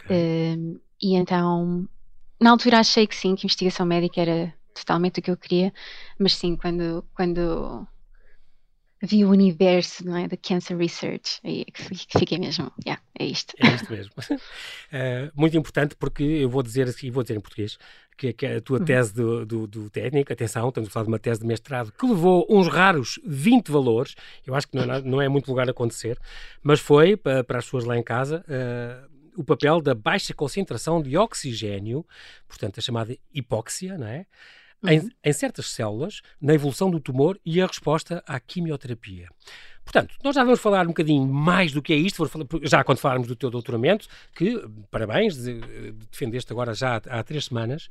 Okay. 0.04 0.56
Uh, 0.56 0.82
e 1.00 1.16
então, 1.16 1.88
na 2.42 2.50
altura 2.50 2.80
achei 2.80 3.06
que 3.06 3.16
sim, 3.16 3.36
que 3.36 3.46
investigação 3.46 3.86
médica 3.86 4.20
era 4.20 4.54
totalmente 4.74 5.20
o 5.20 5.22
que 5.22 5.30
eu 5.30 5.38
queria, 5.38 5.72
mas 6.18 6.36
sim, 6.36 6.56
quando, 6.56 7.06
quando 7.14 7.88
vi 9.02 9.24
o 9.24 9.30
universo 9.30 10.06
não 10.06 10.18
é, 10.18 10.28
da 10.28 10.38
Cancer 10.38 10.78
Research, 10.78 11.40
aí 11.44 11.66
que 11.66 11.84
fiquei 12.20 12.40
mesmo, 12.40 12.72
yeah, 12.86 13.02
é 13.18 13.26
isto. 13.26 13.54
É 13.60 13.68
isto 13.68 13.92
mesmo. 13.92 14.12
uh, 14.18 15.32
muito 15.36 15.58
importante 15.58 15.96
porque 15.96 16.24
eu 16.24 16.50
vou 16.50 16.64
dizer 16.64 16.88
assim, 16.88 17.12
vou 17.12 17.24
dizer 17.24 17.36
em 17.36 17.42
português, 17.42 17.78
que, 18.18 18.34
que 18.34 18.46
a 18.46 18.62
tua 18.62 18.80
uhum. 18.80 18.86
tese 18.86 19.14
do, 19.14 19.46
do, 19.46 19.68
do, 19.68 19.90
técnico, 19.90 20.34
atenção, 20.34 20.68
estamos 20.70 20.90
a 20.90 20.92
falar 20.92 21.04
de 21.04 21.12
uma 21.12 21.20
tese 21.20 21.42
de 21.42 21.46
mestrado 21.46 21.92
que 21.92 22.06
levou 22.06 22.48
uns 22.50 22.68
raros 22.68 23.20
20 23.24 23.72
valores, 23.72 24.16
eu 24.46 24.56
acho 24.56 24.68
que 24.68 24.76
não 24.76 24.94
é, 24.94 25.02
não 25.02 25.22
é 25.22 25.30
muito 25.30 25.48
lugar 25.48 25.68
a 25.68 25.72
acontecer, 25.72 26.18
mas 26.64 26.80
foi 26.80 27.16
para, 27.16 27.44
para 27.44 27.60
as 27.60 27.66
pessoas 27.66 27.86
lá 27.86 27.96
em 27.98 28.04
casa. 28.04 28.44
Uh, 28.48 29.18
o 29.38 29.44
papel 29.44 29.80
da 29.82 29.94
baixa 29.94 30.34
concentração 30.34 31.00
de 31.00 31.16
oxigênio, 31.16 32.04
portanto 32.48 32.80
a 32.80 32.82
chamada 32.82 33.16
hipóxia, 33.32 33.96
não 33.96 34.08
é? 34.08 34.26
Uhum. 34.84 34.90
em, 34.90 35.10
em 35.24 35.34
certas 35.34 35.68
células 35.72 36.22
na 36.42 36.54
evolução 36.54 36.90
do 36.90 37.00
tumor 37.00 37.40
e 37.46 37.62
a 37.62 37.68
resposta 37.68 38.24
à 38.28 38.40
quimioterapia. 38.40 39.30
Portanto, 39.84 40.16
nós 40.22 40.36
já 40.36 40.44
vamos 40.44 40.60
falar 40.60 40.84
um 40.84 40.90
bocadinho 40.90 41.26
mais 41.26 41.72
do 41.72 41.82
que 41.82 41.94
é 41.94 41.96
isto, 41.96 42.30
já 42.64 42.84
quando 42.84 42.98
falarmos 42.98 43.28
do 43.28 43.38
teu 43.38 43.50
doutoramento, 43.50 44.08
que, 44.36 44.62
parabéns, 44.92 45.38
defendeste 46.12 46.52
agora 46.52 46.74
já 46.74 46.98
há, 46.98 47.20
há 47.20 47.24
três 47.24 47.46
semanas, 47.46 47.88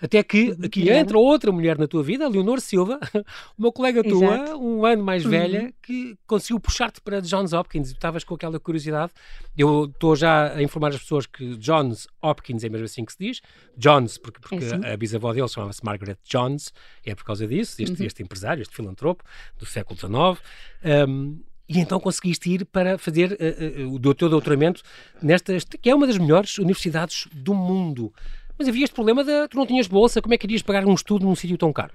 até 0.00 0.22
que 0.22 0.56
aqui 0.62 0.88
entra 0.90 1.18
outra 1.18 1.52
mulher 1.52 1.78
na 1.78 1.86
tua 1.86 2.02
vida, 2.02 2.24
a 2.24 2.28
Leonor 2.28 2.60
Silva, 2.60 2.98
uma 3.58 3.70
colega 3.70 4.02
tua, 4.02 4.34
Exato. 4.34 4.56
um 4.58 4.84
ano 4.84 5.04
mais 5.04 5.24
uhum. 5.24 5.30
velha, 5.30 5.74
que 5.82 6.16
conseguiu 6.26 6.58
puxar-te 6.58 7.00
para 7.00 7.20
Johns 7.20 7.52
Hopkins. 7.52 7.90
Estavas 7.90 8.24
com 8.24 8.34
aquela 8.34 8.58
curiosidade. 8.58 9.12
Eu 9.56 9.84
estou 9.84 10.16
já 10.16 10.54
a 10.54 10.62
informar 10.62 10.88
as 10.88 10.98
pessoas 10.98 11.26
que 11.26 11.56
Johns 11.56 12.08
Hopkins 12.22 12.64
é 12.64 12.68
mesmo 12.68 12.86
assim 12.86 13.04
que 13.04 13.12
se 13.12 13.18
diz. 13.18 13.40
Johns, 13.76 14.16
porque, 14.18 14.40
porque 14.40 14.64
é 14.84 14.92
a 14.92 14.96
bisavó 14.96 15.32
dele 15.32 15.48
chamava-se 15.48 15.84
Margaret 15.84 16.18
Johns, 16.24 16.72
é 17.04 17.14
por 17.14 17.24
causa 17.24 17.46
disso, 17.46 17.82
este, 17.82 18.00
uhum. 18.00 18.06
este 18.06 18.22
empresário, 18.22 18.62
este 18.62 18.74
filantropo 18.74 19.24
do 19.58 19.66
século 19.66 19.98
XIX. 19.98 20.42
Um, 21.08 21.40
e 21.70 21.78
então 21.78 22.00
conseguiste 22.00 22.50
ir 22.50 22.64
para 22.64 22.98
fazer 22.98 23.32
uh, 23.32 23.86
uh, 23.86 23.94
o 23.94 24.14
teu 24.14 24.28
doutoramento 24.28 24.82
nesta, 25.22 25.56
que 25.80 25.88
é 25.88 25.94
uma 25.94 26.04
das 26.04 26.18
melhores 26.18 26.58
universidades 26.58 27.28
do 27.32 27.54
mundo. 27.54 28.12
Mas 28.60 28.68
havia 28.68 28.84
este 28.84 28.92
problema 28.92 29.24
de 29.24 29.48
tu 29.48 29.56
não 29.56 29.66
tinhas 29.66 29.86
bolsa, 29.86 30.20
como 30.20 30.34
é 30.34 30.36
que 30.36 30.46
irias 30.46 30.60
pagar 30.60 30.84
um 30.84 30.92
estudo 30.92 31.24
num 31.24 31.34
sítio 31.34 31.56
tão 31.56 31.72
caro? 31.72 31.94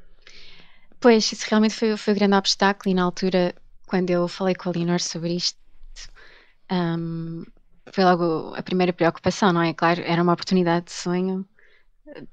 Pois, 0.99 1.31
isso 1.31 1.45
realmente 1.47 1.75
foi, 1.75 1.95
foi 1.95 2.13
o 2.13 2.15
grande 2.15 2.35
obstáculo 2.35 2.89
e 2.91 2.95
na 2.95 3.03
altura, 3.03 3.53
quando 3.85 4.09
eu 4.09 4.27
falei 4.27 4.55
com 4.55 4.69
a 4.69 4.71
Leonor 4.71 4.99
sobre 4.99 5.35
isto, 5.35 5.59
um, 6.71 7.43
foi 7.91 8.03
logo 8.03 8.55
a 8.55 8.63
primeira 8.63 8.91
preocupação, 8.91 9.53
não 9.53 9.61
é? 9.61 9.75
Claro, 9.75 10.01
era 10.01 10.23
uma 10.23 10.33
oportunidade 10.33 10.85
de 10.87 10.93
sonho, 10.93 11.47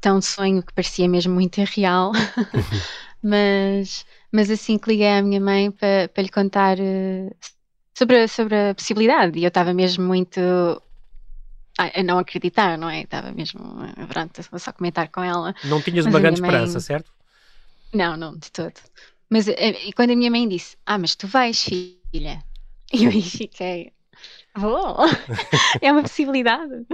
tão 0.01 0.19
de 0.19 0.25
sonho 0.25 0.63
que 0.63 0.73
parecia 0.73 1.07
mesmo 1.07 1.35
muito 1.35 1.61
irreal, 1.61 2.13
mas, 3.23 4.07
mas 4.33 4.51
assim 4.51 4.79
que 4.79 4.89
liguei 4.89 5.11
à 5.11 5.21
minha 5.21 5.43
mãe 5.43 5.71
para, 5.71 6.09
para 6.09 6.23
lhe 6.23 6.31
contar 6.31 6.79
uh, 6.79 7.37
sobre, 7.93 8.27
sobre 8.29 8.71
a 8.71 8.75
possibilidade, 8.75 9.39
e 9.39 9.45
eu 9.45 9.49
estava 9.49 9.75
mesmo 9.75 10.07
muito 10.07 10.41
a 11.79 12.03
não 12.03 12.19
acreditar, 12.19 12.77
não 12.77 12.89
é? 12.89 13.03
Estava 13.03 13.33
mesmo, 13.33 13.61
pronto, 14.09 14.43
só 14.59 14.73
comentar 14.73 15.09
com 15.09 15.23
ela. 15.23 15.55
Não 15.65 15.81
tinhas 15.81 16.05
mas 16.05 16.15
uma 16.15 16.21
grande 16.21 16.41
mãe... 16.41 16.51
esperança, 16.51 16.81
certo? 16.81 17.11
Não, 17.93 18.17
não, 18.17 18.37
de 18.37 18.51
todo. 18.51 18.75
Mas 19.29 19.49
eh, 19.49 19.87
e 19.87 19.93
quando 19.93 20.11
a 20.11 20.17
minha 20.17 20.31
mãe 20.31 20.49
disse, 20.49 20.77
ah, 20.85 20.99
mas 20.99 21.15
tu 21.15 21.27
vais, 21.27 21.63
filha, 21.63 22.43
eu 22.93 23.11
aí 23.11 23.23
fiquei, 23.23 23.93
vou, 24.55 24.97
é 25.81 25.93
uma 25.93 26.03
possibilidade. 26.03 26.87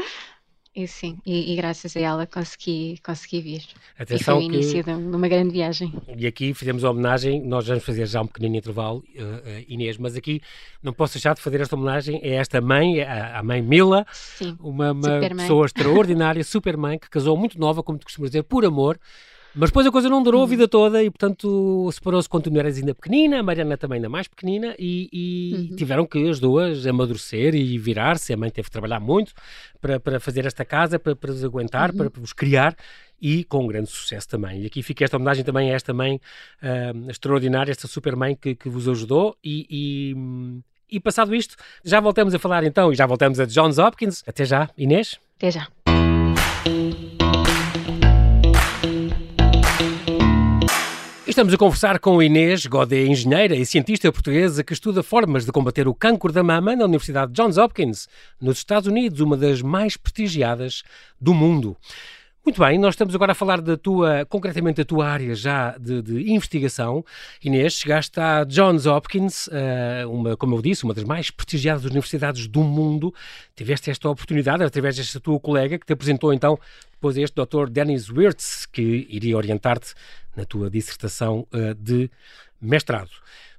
E 0.75 0.87
sim, 0.87 1.19
e, 1.27 1.53
e, 1.53 1.57
graças 1.57 1.97
a 1.97 2.01
ela 2.01 2.27
consegui, 2.27 3.01
consegui 3.05 3.41
vir. 3.41 3.65
Atenção 3.99 4.39
e 4.39 4.43
foi 4.43 4.49
o 4.49 4.55
início 4.55 4.85
que... 4.85 4.93
de 4.93 5.17
uma 5.17 5.27
grande 5.27 5.51
viagem. 5.51 5.93
E 6.17 6.27
aqui 6.27 6.55
fizemos 6.55 6.85
a 6.85 6.91
homenagem, 6.91 7.43
nós 7.43 7.67
vamos 7.67 7.85
fazer 7.85 8.07
já 8.07 8.21
um 8.21 8.27
pequenino 8.27 8.57
intervalo, 8.57 8.99
uh, 9.17 9.23
uh, 9.23 9.65
Inês, 9.67 9.97
mas 9.97 10.15
aqui 10.15 10.41
não 10.83 10.93
posso 10.93 11.15
deixar 11.15 11.35
de 11.35 11.41
fazer 11.41 11.61
esta 11.61 11.75
homenagem 11.75 12.21
a 12.23 12.29
esta 12.29 12.61
mãe, 12.61 13.01
a, 13.03 13.39
a 13.39 13.43
mãe 13.43 13.61
Mila, 13.61 14.07
sim, 14.13 14.57
uma, 14.61 14.93
uma 14.93 15.21
pessoa 15.21 15.67
extraordinária, 15.67 16.45
super 16.45 16.77
mãe, 16.77 16.99
que 16.99 17.11
casou 17.11 17.37
muito 17.37 17.59
nova, 17.59 17.83
como 17.83 17.99
tu 17.99 18.05
costumas 18.05 18.31
dizer, 18.31 18.45
por 18.45 18.65
amor, 18.65 18.99
mas 19.55 19.71
depois 19.71 19.87
a 19.87 19.90
coisa 19.90 20.09
não 20.09 20.23
durou 20.23 20.43
a 20.43 20.47
vida 20.47 20.69
toda 20.69 21.02
e, 21.02 21.11
portanto, 21.11 21.90
separou-se 21.93 22.28
quando 22.28 22.50
tu 22.50 22.59
eras 22.59 22.76
ainda 22.76 22.95
pequenina, 22.95 23.40
a 23.40 23.43
Mariana 23.43 23.76
também 23.76 23.97
ainda 23.97 24.09
mais 24.09 24.28
pequenina, 24.28 24.75
e, 24.78 25.09
e 25.12 25.55
uhum. 25.71 25.76
tiveram 25.76 26.07
que 26.07 26.28
as 26.28 26.38
duas 26.38 26.87
amadurecer 26.87 27.55
e 27.55 27.78
virar-se. 27.78 28.33
A 28.33 28.37
mãe 28.37 28.50
teve 28.50 28.67
que 28.67 28.73
trabalhar 28.73 29.00
muito 29.00 29.33
para, 29.81 29.99
para 29.99 30.21
fazer 30.21 30.47
esta 30.47 30.64
casa, 30.64 30.99
para, 30.99 31.17
para 31.17 31.31
os 31.31 31.45
aguentar, 31.45 31.90
uhum. 31.90 31.97
para, 31.97 32.11
para 32.11 32.23
os 32.23 32.33
criar 32.33 32.76
e 33.21 33.45
com 33.45 33.67
grande 33.67 33.90
sucesso 33.90 34.28
também. 34.28 34.62
E 34.62 34.67
aqui 34.67 34.83
fica 34.83 35.05
esta 35.05 35.17
homenagem 35.17 35.45
também 35.45 35.71
a 35.71 35.75
esta 35.75 35.93
mãe 35.93 36.21
uh, 36.62 37.11
extraordinária, 37.11 37.71
esta 37.71 37.88
super 37.88 38.14
mãe 38.14 38.37
que, 38.37 38.55
que 38.55 38.69
vos 38.69 38.88
ajudou 38.88 39.37
e, 39.43 39.67
e, 39.69 40.97
e, 40.97 41.00
passado 41.00 41.35
isto, 41.35 41.57
já 41.85 42.00
voltamos 42.00 42.35
a 42.35 42.38
falar 42.38 42.64
então 42.64 42.93
e 42.93 42.95
já 42.95 43.07
voltamos 43.07 43.40
a 43.40 43.45
Johns 43.45 43.78
Hopkins. 43.78 44.23
Até 44.26 44.45
já, 44.45 44.71
Inês. 44.76 45.19
Até 45.37 45.50
já. 45.50 45.69
Estamos 51.38 51.54
a 51.54 51.57
conversar 51.57 52.00
com 52.00 52.21
Inês 52.21 52.66
Godet, 52.66 53.09
engenheira 53.09 53.54
e 53.54 53.64
cientista 53.64 54.11
portuguesa 54.11 54.64
que 54.64 54.73
estuda 54.73 55.04
formas 55.04 55.47
de 55.47 55.52
combater 55.52 55.87
o 55.87 55.95
cancro 55.95 56.33
da 56.33 56.42
mama 56.42 56.75
na 56.75 56.85
Universidade 56.85 57.33
Johns 57.33 57.57
Hopkins, 57.57 58.09
nos 58.40 58.59
Estados 58.59 58.88
Unidos, 58.88 59.21
uma 59.21 59.37
das 59.37 59.62
mais 59.62 59.97
prestigiadas 59.97 60.83
do 61.21 61.33
mundo. 61.33 61.76
Muito 62.45 62.61
bem, 62.61 62.76
nós 62.76 62.95
estamos 62.95 63.14
agora 63.14 63.33
a 63.33 63.35
falar 63.37 63.61
da 63.61 63.76
tua, 63.76 64.25
concretamente 64.25 64.78
da 64.78 64.85
tua 64.85 65.07
área 65.07 65.33
já 65.35 65.78
de, 65.78 66.02
de 66.02 66.33
investigação. 66.33 67.04
Inês, 67.45 67.75
chegaste 67.75 68.18
à 68.18 68.42
Johns 68.42 68.87
Hopkins, 68.87 69.47
uh, 69.47 70.11
uma, 70.11 70.37
como 70.37 70.57
eu 70.57 70.62
disse, 70.62 70.83
uma 70.83 70.95
das 70.95 71.04
mais 71.04 71.30
prestigiadas 71.30 71.85
universidades 71.85 72.49
do 72.49 72.64
mundo. 72.64 73.14
Tiveste 73.54 73.90
esta 73.92 74.09
oportunidade 74.09 74.64
através 74.64 74.97
desta 74.97 75.21
tua 75.21 75.38
colega 75.38 75.78
que 75.78 75.87
te 75.87 75.92
apresentou 75.92 76.33
então 76.33 76.59
depois 76.92 77.16
este 77.16 77.35
Dr. 77.37 77.68
Dennis 77.71 78.11
Wirtz, 78.11 78.66
que 78.66 79.07
iria 79.09 79.37
orientar-te 79.37 79.95
na 80.38 80.45
tua 80.45 80.71
dissertação 80.71 81.47
uh, 81.52 81.75
de 81.75 82.11
mestrado 82.61 83.11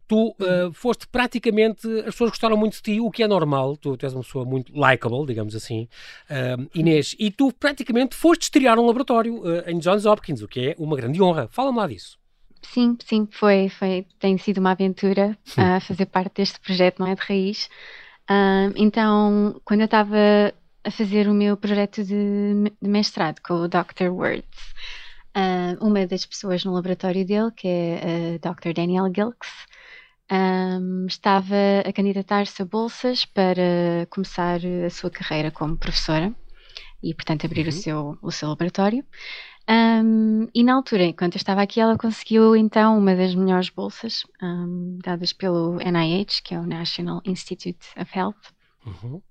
tu 0.07 0.29
uh, 0.39 0.73
foste 0.73 1.07
praticamente, 1.07 1.87
as 1.99 2.05
pessoas 2.05 2.31
gostaram 2.31 2.57
muito 2.57 2.77
de 2.77 2.81
ti, 2.81 2.99
o 2.99 3.11
que 3.11 3.21
é 3.21 3.27
normal, 3.27 3.77
tu, 3.77 3.95
tu 3.95 4.07
és 4.07 4.11
uma 4.11 4.23
pessoa 4.23 4.43
muito 4.43 4.75
likable, 4.75 5.23
digamos 5.23 5.55
assim, 5.55 5.87
uh, 6.31 6.67
Inês, 6.73 7.15
e 7.19 7.29
tu 7.29 7.53
praticamente 7.53 8.15
foste 8.15 8.41
estrear 8.41 8.79
um 8.79 8.87
laboratório 8.87 9.43
em 9.67 9.77
Johns 9.77 10.07
Hopkins, 10.07 10.41
o 10.41 10.47
que 10.47 10.69
é 10.69 10.75
uma 10.79 10.95
grande 10.95 11.21
honra. 11.21 11.47
Fala-me 11.51 11.77
lá 11.77 11.85
disso. 11.85 12.17
Sim, 12.63 12.97
sim, 13.05 13.27
foi, 13.29 13.69
foi, 13.69 14.07
tem 14.17 14.35
sido 14.39 14.57
uma 14.57 14.71
aventura 14.71 15.37
fazer 15.87 16.07
parte 16.07 16.37
deste 16.37 16.59
projeto, 16.59 16.97
não 16.97 17.05
é 17.05 17.13
de 17.13 17.21
raiz. 17.21 17.69
então, 18.75 19.61
quando 19.63 19.81
eu 19.81 19.85
estava 19.85 20.17
a 20.83 20.89
fazer 20.89 21.27
o 21.27 21.35
meu 21.35 21.55
projeto 21.55 22.03
de, 22.03 22.73
de 22.81 22.89
mestrado 22.89 23.39
com 23.41 23.53
o 23.53 23.67
Dr. 23.67 24.09
Words, 24.09 24.73
uma 25.79 26.05
das 26.05 26.25
pessoas 26.25 26.63
no 26.65 26.73
laboratório 26.73 27.25
dele, 27.25 27.51
que 27.55 27.67
é 27.67 28.39
a 28.43 28.51
Dr. 28.51 28.73
Daniel 28.73 29.11
Gilks, 29.13 29.49
um, 30.31 31.05
estava 31.07 31.55
a 31.85 31.91
candidatar-se 31.91 32.61
a 32.61 32.65
bolsas 32.65 33.25
para 33.25 34.05
começar 34.09 34.59
a 34.85 34.89
sua 34.89 35.09
carreira 35.09 35.49
como 35.49 35.77
professora 35.77 36.33
e, 37.01 37.13
portanto, 37.13 37.45
abrir 37.45 37.63
uhum. 37.63 37.69
o, 37.69 37.71
seu, 37.71 38.17
o 38.21 38.31
seu 38.31 38.49
laboratório. 38.49 39.03
Um, 39.69 40.47
e 40.53 40.63
na 40.63 40.73
altura, 40.73 41.03
enquanto 41.03 41.35
eu 41.35 41.39
estava 41.39 41.61
aqui, 41.61 41.79
ela 41.79 41.97
conseguiu 41.97 42.55
então 42.55 42.97
uma 42.97 43.15
das 43.15 43.35
melhores 43.35 43.69
bolsas 43.69 44.23
um, 44.41 44.97
dadas 45.03 45.31
pelo 45.31 45.77
NIH, 45.77 46.41
que 46.43 46.55
é 46.55 46.59
o 46.59 46.65
National 46.65 47.21
Institute 47.25 47.87
of 47.99 48.17
Health. 48.17 48.53
Uhum. 48.85 49.21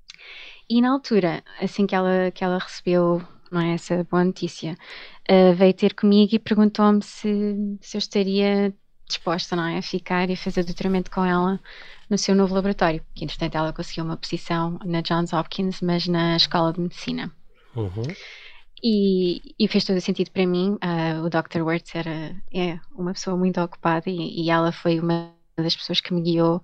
E 0.70 0.80
na 0.80 0.92
altura, 0.92 1.42
assim 1.60 1.86
que 1.86 1.94
ela, 1.94 2.30
que 2.30 2.44
ela 2.44 2.58
recebeu 2.58 3.22
não 3.50 3.60
é, 3.60 3.74
essa 3.74 4.04
boa 4.10 4.24
notícia, 4.24 4.76
uh, 5.30 5.54
veio 5.54 5.74
ter 5.74 5.94
comigo 5.94 6.34
e 6.34 6.38
perguntou-me 6.38 7.02
se, 7.02 7.78
se 7.80 7.96
eu 7.96 7.98
estaria 7.98 8.74
disposta 9.08 9.56
não 9.56 9.66
é, 9.66 9.78
a 9.78 9.82
ficar 9.82 10.28
e 10.28 10.36
fazer 10.36 10.64
doutoramento 10.64 11.10
com 11.10 11.24
ela 11.24 11.58
no 12.08 12.18
seu 12.18 12.34
novo 12.34 12.54
laboratório, 12.54 13.02
que 13.14 13.24
entretanto 13.24 13.56
ela 13.56 13.72
conseguiu 13.72 14.04
uma 14.04 14.16
posição 14.16 14.78
na 14.84 15.00
Johns 15.00 15.32
Hopkins, 15.32 15.80
mas 15.80 16.06
na 16.06 16.36
Escola 16.36 16.72
de 16.72 16.80
Medicina. 16.80 17.32
Uhum. 17.74 18.02
E, 18.82 19.54
e, 19.58 19.66
fez 19.66 19.84
todo 19.84 19.96
o 19.96 20.00
sentido 20.00 20.30
para 20.30 20.46
mim. 20.46 20.74
Uh, 20.74 21.24
o 21.24 21.28
Dr. 21.28 21.62
Wirtz 21.62 21.94
era, 21.94 22.36
é 22.54 22.78
uma 22.94 23.12
pessoa 23.12 23.36
muito 23.36 23.60
ocupada 23.60 24.08
e, 24.08 24.44
e, 24.44 24.50
ela 24.50 24.70
foi 24.70 25.00
uma 25.00 25.34
das 25.56 25.74
pessoas 25.74 26.00
que 26.00 26.14
me 26.14 26.22
guiou 26.22 26.62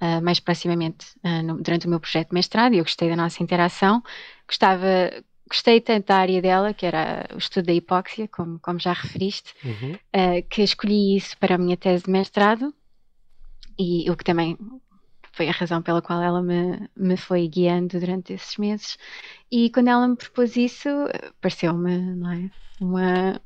uh, 0.00 0.22
mais 0.22 0.38
proximamente 0.38 1.06
uh, 1.24 1.42
no, 1.42 1.62
durante 1.62 1.86
o 1.86 1.90
meu 1.90 1.98
projeto 1.98 2.28
de 2.28 2.34
mestrado 2.34 2.74
e 2.74 2.78
eu 2.78 2.84
gostei 2.84 3.08
da 3.08 3.16
nossa 3.16 3.42
interação. 3.42 4.02
Gostava, 4.46 4.86
gostei 5.48 5.80
tanto 5.80 6.06
da 6.06 6.16
área 6.16 6.42
dela, 6.42 6.74
que 6.74 6.84
era 6.86 7.26
o 7.34 7.38
estudo 7.38 7.66
da 7.66 7.72
hipóxia, 7.72 8.28
como, 8.28 8.58
como 8.58 8.78
já 8.78 8.92
referiste, 8.92 9.54
uhum. 9.64 9.94
uh, 9.94 10.48
que 10.48 10.62
escolhi 10.62 11.16
isso 11.16 11.36
para 11.38 11.54
a 11.54 11.58
minha 11.58 11.76
tese 11.76 12.04
de 12.04 12.10
mestrado 12.10 12.74
e 13.78 14.10
o 14.10 14.16
que 14.16 14.24
também 14.24 14.56
foi 15.32 15.48
a 15.48 15.52
razão 15.52 15.82
pela 15.82 16.00
qual 16.00 16.22
ela 16.22 16.42
me, 16.42 16.88
me 16.96 17.16
foi 17.16 17.46
guiando 17.46 18.00
durante 18.00 18.32
esses 18.32 18.56
meses. 18.56 18.96
E 19.52 19.70
quando 19.70 19.88
ela 19.88 20.08
me 20.08 20.16
propôs 20.16 20.56
isso, 20.56 20.88
pareceu-me 21.40 21.94
é? 21.94 22.50
uma, 22.80 23.40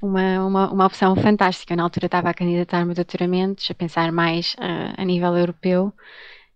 uma, 0.00 0.44
uma, 0.46 0.72
uma 0.72 0.86
opção 0.86 1.14
fantástica. 1.14 1.76
Na 1.76 1.82
altura 1.82 2.06
estava 2.06 2.30
a 2.30 2.34
candidatar-me 2.34 2.92
a 2.92 2.94
doutoramentos, 2.94 3.70
a 3.70 3.74
pensar 3.74 4.10
mais 4.10 4.54
uh, 4.54 4.94
a 4.96 5.04
nível 5.04 5.36
europeu 5.36 5.92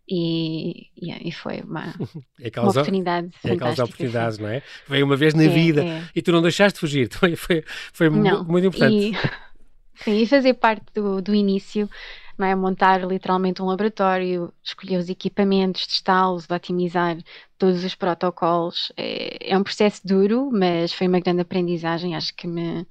e, 0.08 0.88
e, 0.96 1.32
foi 1.32 1.60
uma, 1.60 1.94
é 2.40 2.48
aquelas, 2.48 2.74
uma 2.74 2.82
oportunidade 2.82 3.30
é 3.42 3.52
aquelas 3.52 3.78
oportunidades, 3.78 4.38
não 4.38 4.48
é? 4.48 4.62
Veio 4.86 5.06
uma 5.06 5.16
vez 5.16 5.32
na 5.32 5.44
é, 5.44 5.48
vida 5.48 5.84
é. 5.84 6.04
e 6.14 6.20
tu 6.20 6.30
não 6.30 6.42
deixaste 6.42 6.74
de 6.74 6.80
fugir, 6.80 7.08
foi, 7.12 7.36
foi, 7.36 7.64
foi 7.92 8.10
não, 8.10 8.44
muito 8.44 8.66
importante. 8.66 8.94
E, 8.94 9.14
sim, 10.04 10.22
e 10.22 10.26
fazer 10.26 10.54
parte 10.54 10.84
do, 10.94 11.22
do 11.22 11.34
início, 11.34 11.88
não 12.36 12.46
é? 12.46 12.54
Montar 12.54 13.02
literalmente 13.06 13.62
um 13.62 13.66
laboratório, 13.66 14.52
escolher 14.62 14.98
os 14.98 15.08
equipamentos, 15.08 15.86
testá-los, 15.86 16.50
otimizar 16.50 17.16
todos 17.56 17.82
os 17.82 17.94
protocolos. 17.94 18.92
É, 18.96 19.52
é 19.52 19.56
um 19.56 19.62
processo 19.62 20.02
duro, 20.04 20.50
mas 20.52 20.92
foi 20.92 21.06
uma 21.06 21.20
grande 21.20 21.40
aprendizagem, 21.40 22.14
acho 22.14 22.34
que 22.34 22.46
me 22.46 22.86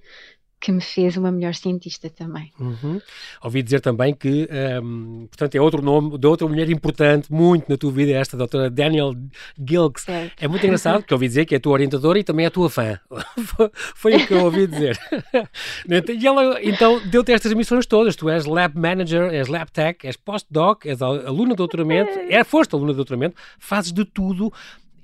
que 0.63 0.71
me 0.71 0.79
fez 0.79 1.17
uma 1.17 1.29
melhor 1.29 1.53
cientista 1.53 2.09
também. 2.09 2.49
Uhum. 2.57 3.01
Ouvi 3.43 3.61
dizer 3.61 3.81
também 3.81 4.13
que, 4.13 4.47
um, 4.81 5.27
portanto, 5.27 5.55
é 5.55 5.59
outro 5.59 5.81
nome 5.81 6.17
de 6.17 6.25
outra 6.25 6.47
mulher 6.47 6.69
importante, 6.69 7.29
muito 7.29 7.67
na 7.67 7.75
tua 7.75 7.91
vida, 7.91 8.13
esta 8.13 8.37
doutora 8.37 8.69
Daniel 8.69 9.13
Gilks. 9.59 10.05
É 10.39 10.47
muito 10.47 10.65
engraçado, 10.65 11.01
porque 11.01 11.13
ouvi 11.13 11.27
dizer 11.27 11.45
que 11.45 11.53
é 11.53 11.57
a 11.57 11.59
tua 11.59 11.73
orientadora 11.73 12.17
e 12.17 12.23
também 12.23 12.45
é 12.45 12.47
a 12.47 12.51
tua 12.51 12.69
fã. 12.69 12.97
Foi 13.93 14.15
o 14.15 14.25
que 14.25 14.33
eu 14.33 14.45
ouvi 14.45 14.65
dizer. 14.65 14.97
e 16.17 16.25
ela, 16.25 16.57
então, 16.63 17.01
deu-te 17.09 17.33
estas 17.33 17.53
missões 17.53 17.85
todas. 17.85 18.15
Tu 18.15 18.29
és 18.29 18.45
Lab 18.45 18.79
Manager, 18.79 19.33
és 19.33 19.49
Lab 19.49 19.69
Tech, 19.69 20.07
és 20.07 20.15
Postdoc, 20.15 20.85
és 20.85 21.01
aluna 21.01 21.49
de 21.49 21.57
doutoramento, 21.57 22.09
é, 22.29 22.41
foste 22.45 22.73
aluna 22.73 22.93
de 22.93 22.95
doutoramento, 22.95 23.35
fazes 23.59 23.91
de 23.91 24.05
tudo. 24.05 24.53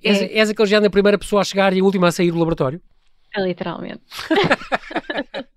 És, 0.02 0.22
é. 0.22 0.38
és 0.38 0.50
aquele 0.50 0.70
género 0.70 0.84
da 0.84 0.90
primeira 0.90 1.18
pessoa 1.18 1.42
a 1.42 1.44
chegar 1.44 1.74
e 1.74 1.82
a 1.82 1.84
última 1.84 2.08
a 2.08 2.12
sair 2.14 2.32
do 2.32 2.40
laboratório? 2.40 2.82
É 3.36 3.42
literalmente. 3.42 4.02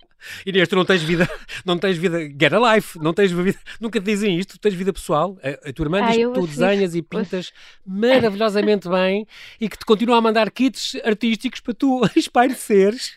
Inês, 0.47 0.69
tu 0.69 0.77
não 0.77 0.85
tens 0.85 1.03
vida, 1.03 1.29
não 1.65 1.79
tens 1.79 1.97
vida, 1.97 2.21
get 2.21 2.53
a 2.53 2.75
life, 2.75 2.99
não 2.99 3.13
tens 3.13 3.33
vida, 3.33 3.59
nunca 3.81 4.01
te 4.01 4.05
dizem 4.05 4.39
isto, 4.39 4.53
tu 4.53 4.61
tens 4.61 4.75
vida 4.75 4.93
pessoal, 4.93 5.37
a, 5.43 5.69
a 5.69 5.73
tua 5.73 5.85
irmã 5.85 6.07
diz 6.07 6.17
que 6.17 6.33
tu 6.33 6.47
desenhas 6.47 6.95
e 6.95 7.03
pintas 7.03 7.53
maravilhosamente 7.87 8.89
bem 8.89 9.27
e 9.61 9.69
que 9.69 9.79
te 9.79 9.85
continua 9.85 10.19
a 10.19 10.21
mandar 10.21 10.51
kits 10.51 10.97
artísticos 11.05 11.61
para 11.61 11.75
tu 11.75 12.01
espaireceres 12.17 13.17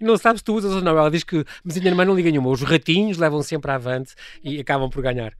e 0.00 0.04
não 0.04 0.16
sabes 0.16 0.40
se 0.40 0.44
tu 0.44 0.54
usas 0.54 0.72
ou 0.72 0.82
não, 0.82 0.96
ela 0.96 1.10
diz 1.10 1.24
que, 1.24 1.44
mas 1.64 1.76
a 1.76 1.80
minha 1.80 1.92
irmã 1.92 2.04
não 2.04 2.14
liga 2.14 2.30
nenhuma, 2.30 2.50
os 2.50 2.62
ratinhos 2.62 3.18
levam 3.18 3.42
sempre 3.42 3.70
avante 3.70 4.14
e 4.42 4.60
acabam 4.60 4.90
por 4.90 5.02
ganhar. 5.02 5.32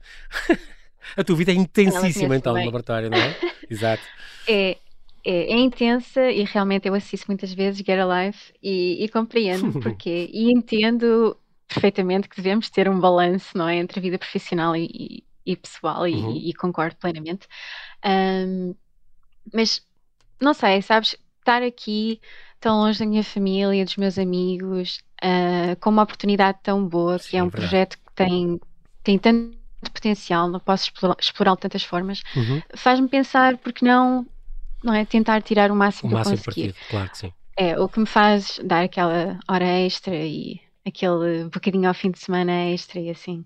A 1.17 1.23
tua 1.23 1.35
vida 1.35 1.51
é 1.51 1.55
intensíssima 1.55 2.35
então 2.35 2.53
no 2.53 2.63
laboratório, 2.63 3.09
não 3.09 3.17
é? 3.17 3.35
Exato. 3.69 4.03
É, 4.47 4.77
é, 5.25 5.53
é, 5.53 5.57
intensa 5.57 6.29
e 6.29 6.43
realmente 6.43 6.87
eu 6.87 6.93
assisto 6.93 7.27
muitas 7.27 7.53
vezes 7.53 7.79
Get 7.79 7.99
Alive 7.99 8.37
e, 8.61 9.03
e 9.03 9.09
compreendo 9.09 9.71
porquê. 9.79 10.29
E 10.31 10.51
entendo 10.51 11.37
perfeitamente 11.67 12.27
que 12.27 12.35
devemos 12.35 12.69
ter 12.69 12.89
um 12.89 12.99
balanço 12.99 13.57
não 13.57 13.67
é, 13.67 13.77
entre 13.77 13.99
a 13.99 14.01
vida 14.01 14.17
profissional 14.17 14.75
e, 14.75 15.23
e 15.45 15.55
pessoal 15.55 16.07
e, 16.07 16.13
uhum. 16.13 16.35
e, 16.35 16.53
concordo 16.53 16.95
plenamente. 16.97 17.47
Um, 18.05 18.75
mas 19.53 19.81
não 20.41 20.53
sei, 20.53 20.81
sabes, 20.81 21.15
estar 21.39 21.63
aqui 21.63 22.19
tão 22.59 22.79
longe 22.79 22.99
da 22.99 23.05
minha 23.05 23.23
família, 23.23 23.83
dos 23.83 23.97
meus 23.97 24.17
amigos, 24.17 24.99
uh, 25.23 25.75
com 25.79 25.89
uma 25.89 26.03
oportunidade 26.03 26.59
tão 26.63 26.87
boa, 26.87 27.17
Sim, 27.17 27.29
que 27.29 27.37
é 27.37 27.43
um 27.43 27.49
verdade. 27.49 27.69
projeto 27.69 27.97
que 27.97 28.13
tem, 28.13 28.59
tem 29.03 29.17
tanto 29.17 29.57
potencial, 29.93 30.47
não 30.49 30.59
posso 30.59 30.91
explorá-lo 31.19 31.57
de 31.57 31.61
tantas 31.61 31.83
formas, 31.83 32.21
uhum. 32.35 32.61
faz-me 32.75 33.09
pensar 33.09 33.57
porque 33.57 33.85
não 33.85 34.25
não 34.83 34.93
é? 34.93 35.05
Tentar 35.05 35.41
tirar 35.41 35.71
o 35.71 35.75
máximo 35.75 36.09
o 36.09 36.11
que 36.11 36.15
máximo 36.15 36.35
eu 36.35 36.43
conseguir. 36.43 36.73
Partido, 36.73 36.89
claro 36.89 37.09
que 37.09 37.17
sim. 37.17 37.33
É, 37.57 37.79
o 37.79 37.87
que 37.87 37.99
me 37.99 38.05
faz 38.05 38.59
dar 38.63 38.83
aquela 38.83 39.39
hora 39.47 39.65
extra 39.65 40.15
e 40.15 40.59
aquele 40.85 41.45
bocadinho 41.45 41.87
ao 41.87 41.93
fim 41.93 42.11
de 42.11 42.19
semana 42.19 42.51
extra 42.71 42.99
e 42.99 43.09
assim. 43.09 43.45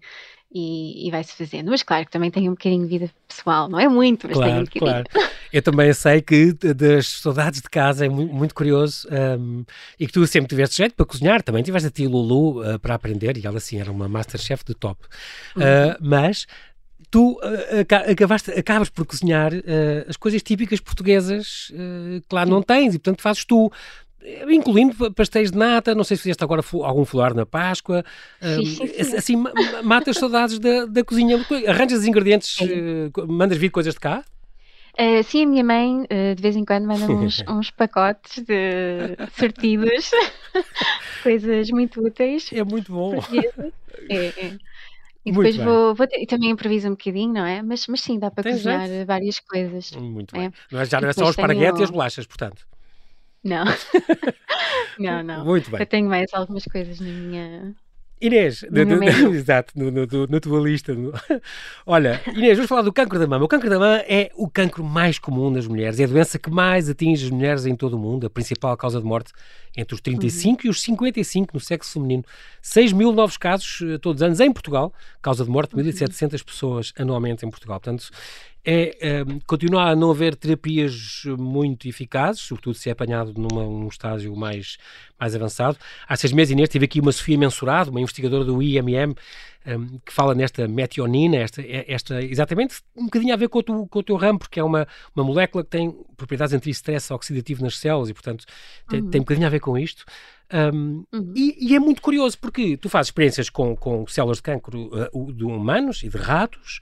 E, 0.49 1.05
e 1.05 1.11
vai-se 1.11 1.33
fazendo. 1.33 1.69
Mas 1.69 1.83
claro 1.83 2.05
que 2.05 2.11
também 2.11 2.31
tenho 2.31 2.47
um 2.47 2.55
bocadinho 2.55 2.83
de 2.83 2.87
vida 2.87 3.11
pessoal, 3.27 3.67
não 3.67 3.77
é 3.77 3.87
muito, 3.89 4.27
mas 4.27 4.37
claro, 4.37 4.49
tenho 4.49 4.61
um 4.61 4.63
bocadinho. 4.63 5.03
Claro. 5.03 5.31
Eu 5.51 5.61
também 5.61 5.93
sei 5.93 6.21
que 6.21 6.53
das 6.53 7.07
saudades 7.07 7.61
de 7.61 7.69
casa 7.69 8.05
é 8.05 8.09
muito, 8.09 8.33
muito 8.33 8.55
curioso 8.55 9.07
um, 9.39 9.65
e 9.99 10.07
que 10.07 10.13
tu 10.13 10.25
sempre 10.25 10.47
tiveste 10.47 10.77
jeito 10.77 10.95
para 10.95 11.05
cozinhar, 11.05 11.43
também 11.43 11.61
tiveste 11.63 11.89
a 11.89 11.91
tia 11.91 12.07
Lulu 12.07 12.61
uh, 12.61 12.79
para 12.79 12.95
aprender 12.95 13.37
e 13.37 13.45
ela 13.45 13.59
sim 13.59 13.77
era 13.77 13.91
uma 13.91 14.07
masterchef 14.07 14.63
de 14.63 14.73
top. 14.73 15.05
Uhum. 15.53 15.63
Uh, 15.63 15.97
mas 15.99 16.47
tu 17.09 17.33
uh, 17.33 18.11
acabaste, 18.11 18.51
acabas 18.51 18.89
por 18.89 19.05
cozinhar 19.05 19.53
uh, 19.53 20.09
as 20.09 20.17
coisas 20.17 20.41
típicas 20.43 20.79
portuguesas 20.79 21.71
uh, 21.71 22.21
que 22.27 22.35
lá 22.35 22.45
não 22.45 22.61
tens 22.61 22.95
e, 22.95 22.99
portanto, 22.99 23.21
fazes 23.21 23.45
tu. 23.45 23.71
Incluindo 24.49 25.13
pastéis 25.13 25.51
de 25.51 25.57
nata, 25.57 25.95
não 25.95 26.03
sei 26.03 26.17
se 26.17 26.23
fizeste 26.23 26.43
agora 26.43 26.61
algum 26.83 27.05
folar 27.05 27.33
na 27.33 27.45
Páscoa, 27.45 28.03
assim, 29.15 29.41
matas 29.83 30.17
saudades 30.17 30.59
da, 30.59 30.85
da 30.85 31.01
cozinha. 31.01 31.37
Arranjas 31.65 31.99
os 31.99 32.05
ingredientes, 32.05 32.57
mandas 33.25 33.57
vir 33.57 33.69
coisas 33.69 33.93
de 33.93 33.99
cá? 34.01 34.25
Uh, 34.99 35.23
sim, 35.23 35.43
a 35.43 35.47
minha 35.47 35.63
mãe 35.63 36.01
uh, 36.01 36.35
de 36.35 36.41
vez 36.41 36.55
em 36.55 36.65
quando 36.65 36.87
manda 36.87 37.05
uns, 37.13 37.43
uns 37.47 37.69
pacotes 37.69 38.43
de 38.43 39.15
sortidos, 39.37 40.09
coisas 41.21 41.69
muito 41.69 42.03
úteis. 42.03 42.49
É 42.51 42.63
muito 42.63 42.91
bom. 42.91 43.13
É, 44.09 44.25
é. 44.25 44.57
E 45.27 45.31
depois 45.31 45.57
vou, 45.57 45.93
vou 45.93 46.07
ter, 46.07 46.21
e 46.21 46.25
também 46.25 46.49
improviso 46.49 46.87
um 46.87 46.91
bocadinho, 46.91 47.33
não 47.33 47.45
é? 47.45 47.61
Mas, 47.61 47.85
mas 47.87 47.99
sim, 47.99 48.17
dá 48.17 48.31
para 48.31 48.49
cozinhar 48.49 48.87
jeito. 48.87 49.05
várias 49.05 49.39
coisas. 49.41 49.91
Muito 49.91 50.33
é. 50.35 50.39
bem. 50.39 50.53
Mas 50.71 50.87
já 50.87 51.01
não 51.01 51.09
é 51.09 51.13
só 51.13 51.23
os 51.23 51.31
esparguete 51.31 51.81
e 51.81 51.83
as 51.83 51.89
bolachas, 51.89 52.25
portanto. 52.25 52.65
Não. 53.43 53.65
Não, 54.97 55.21
não. 55.21 55.45
Muito 55.45 55.69
bem. 55.69 55.79
Eu 55.79 55.85
tenho 55.85 56.09
mais 56.09 56.33
algumas 56.33 56.63
coisas 56.63 56.99
na 56.99 57.05
minha, 57.05 57.75
Inês, 58.19 58.63
no 58.63 58.85
meu 58.85 58.97
menu. 58.99 59.33
exato, 59.35 59.73
no, 59.77 59.91
no, 59.91 60.07
no, 60.07 60.27
na 60.27 60.39
tua 60.39 60.59
lista. 60.59 60.93
no- 60.93 61.13
Olha, 61.85 62.19
Inês, 62.35 62.57
vamos 62.57 62.67
falar 62.69 62.81
do 62.81 62.91
cancro 62.91 63.19
da 63.19 63.27
mama. 63.27 63.45
O 63.45 63.47
cancro 63.47 63.69
da 63.69 63.77
mama 63.77 63.97
é 64.07 64.31
o 64.35 64.49
cancro 64.49 64.83
mais 64.83 65.19
comum 65.19 65.49
nas 65.51 65.67
mulheres. 65.67 65.99
É 65.99 66.05
a 66.05 66.07
doença 66.07 66.39
que 66.39 66.49
mais 66.49 66.89
atinge 66.89 67.25
as 67.25 67.31
mulheres 67.31 67.65
em 67.65 67.75
todo 67.75 67.93
o 67.93 67.99
mundo, 67.99 68.25
a 68.25 68.29
principal 68.29 68.75
causa 68.75 68.99
de 68.99 69.05
morte 69.05 69.31
entre 69.75 69.93
os 69.93 70.01
35 70.01 70.65
e 70.65 70.69
os 70.69 70.81
55 70.81 71.51
no 71.53 71.59
sexo 71.59 71.93
feminino. 71.93 72.23
6 72.61 72.91
mil 72.93 73.11
novos 73.11 73.37
casos 73.37 73.79
eh, 73.83 73.99
todos 73.99 74.21
os 74.21 74.25
anos 74.25 74.39
em 74.39 74.51
Portugal, 74.51 74.91
causa 75.21 75.43
de 75.45 75.51
morte 75.51 75.75
de 75.75 75.83
1.700 75.83 76.43
pessoas 76.43 76.93
anualmente 76.97 77.45
em 77.45 77.49
Portugal. 77.49 77.79
Portanto, 77.79 78.09
é, 78.69 78.97
eh, 78.99 79.25
continua 79.45 79.83
a 79.91 79.95
não 79.95 80.11
haver 80.11 80.35
terapias 80.35 81.23
muito 81.39 81.87
eficazes, 81.87 82.41
sobretudo 82.41 82.75
se 82.75 82.89
é 82.89 82.91
apanhado 82.91 83.33
numa, 83.33 83.63
num 83.63 83.87
estágio 83.87 84.35
mais, 84.35 84.77
mais 85.17 85.33
avançado. 85.33 85.77
Há 86.05 86.17
seis 86.17 86.33
meses, 86.33 86.51
Inês, 86.51 86.67
tive 86.67 86.83
aqui 86.83 86.99
uma 86.99 87.13
Sofia 87.13 87.37
Mensurado, 87.37 87.91
uma 87.91 88.01
investigadora 88.01 88.43
do 88.43 88.61
IMM, 88.61 89.15
um, 89.65 89.99
que 89.99 90.11
fala 90.11 90.35
nesta 90.35 90.67
metionina, 90.67 91.37
esta, 91.37 91.63
esta, 91.65 92.21
exatamente 92.21 92.81
um 92.93 93.05
bocadinho 93.05 93.33
a 93.33 93.37
ver 93.37 93.47
com 93.47 93.59
o, 93.59 93.63
teu, 93.63 93.87
com 93.87 93.99
o 93.99 94.03
teu 94.03 94.17
ramo, 94.17 94.39
porque 94.39 94.59
é 94.59 94.63
uma, 94.63 94.85
uma 95.15 95.23
molécula 95.23 95.63
que 95.63 95.69
tem 95.69 95.89
propriedades 96.17 96.53
anti-stress 96.53 97.13
oxidativo 97.13 97.63
nas 97.63 97.77
células 97.77 98.09
e, 98.09 98.13
portanto, 98.13 98.43
tem, 98.89 98.99
Uhum. 99.01 99.09
tem 99.09 99.21
um 99.21 99.23
bocadinho 99.23 99.47
a 99.47 99.49
ver 99.49 99.61
com 99.61 99.77
isto. 99.77 100.03
Um, 100.53 101.05
Uhum. 101.13 101.33
e, 101.35 101.69
e 101.71 101.75
é 101.75 101.79
muito 101.79 102.01
curioso 102.01 102.37
porque 102.37 102.75
tu 102.75 102.89
fazes 102.89 103.07
experiências 103.07 103.49
com, 103.49 103.77
com 103.77 104.05
células 104.07 104.37
de 104.37 104.43
cancro 104.43 104.89
uh, 105.13 105.31
de 105.31 105.45
humanos 105.45 106.03
e 106.03 106.09
de 106.09 106.17
ratos 106.17 106.79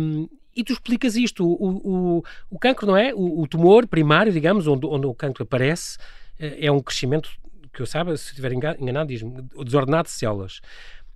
um, 0.00 0.28
e 0.56 0.64
tu 0.64 0.72
explicas 0.72 1.14
isto. 1.16 1.44
O, 1.46 2.18
o, 2.18 2.24
o 2.50 2.58
cancro, 2.58 2.86
não 2.86 2.96
é? 2.96 3.14
O, 3.14 3.42
o 3.42 3.46
tumor 3.46 3.86
primário, 3.86 4.32
digamos, 4.32 4.66
onde, 4.66 4.86
onde 4.86 5.06
o 5.06 5.14
cancro 5.14 5.42
aparece, 5.42 5.98
eh, 6.38 6.66
é 6.66 6.72
um 6.72 6.80
crescimento, 6.80 7.30
que 7.72 7.82
eu 7.82 7.86
saiba, 7.86 8.16
se 8.16 8.30
estiver 8.30 8.52
enga- 8.52 8.76
enganado, 8.80 9.08
diz-me, 9.08 9.42
desordenado 9.64 10.04
de 10.04 10.12
células. 10.14 10.60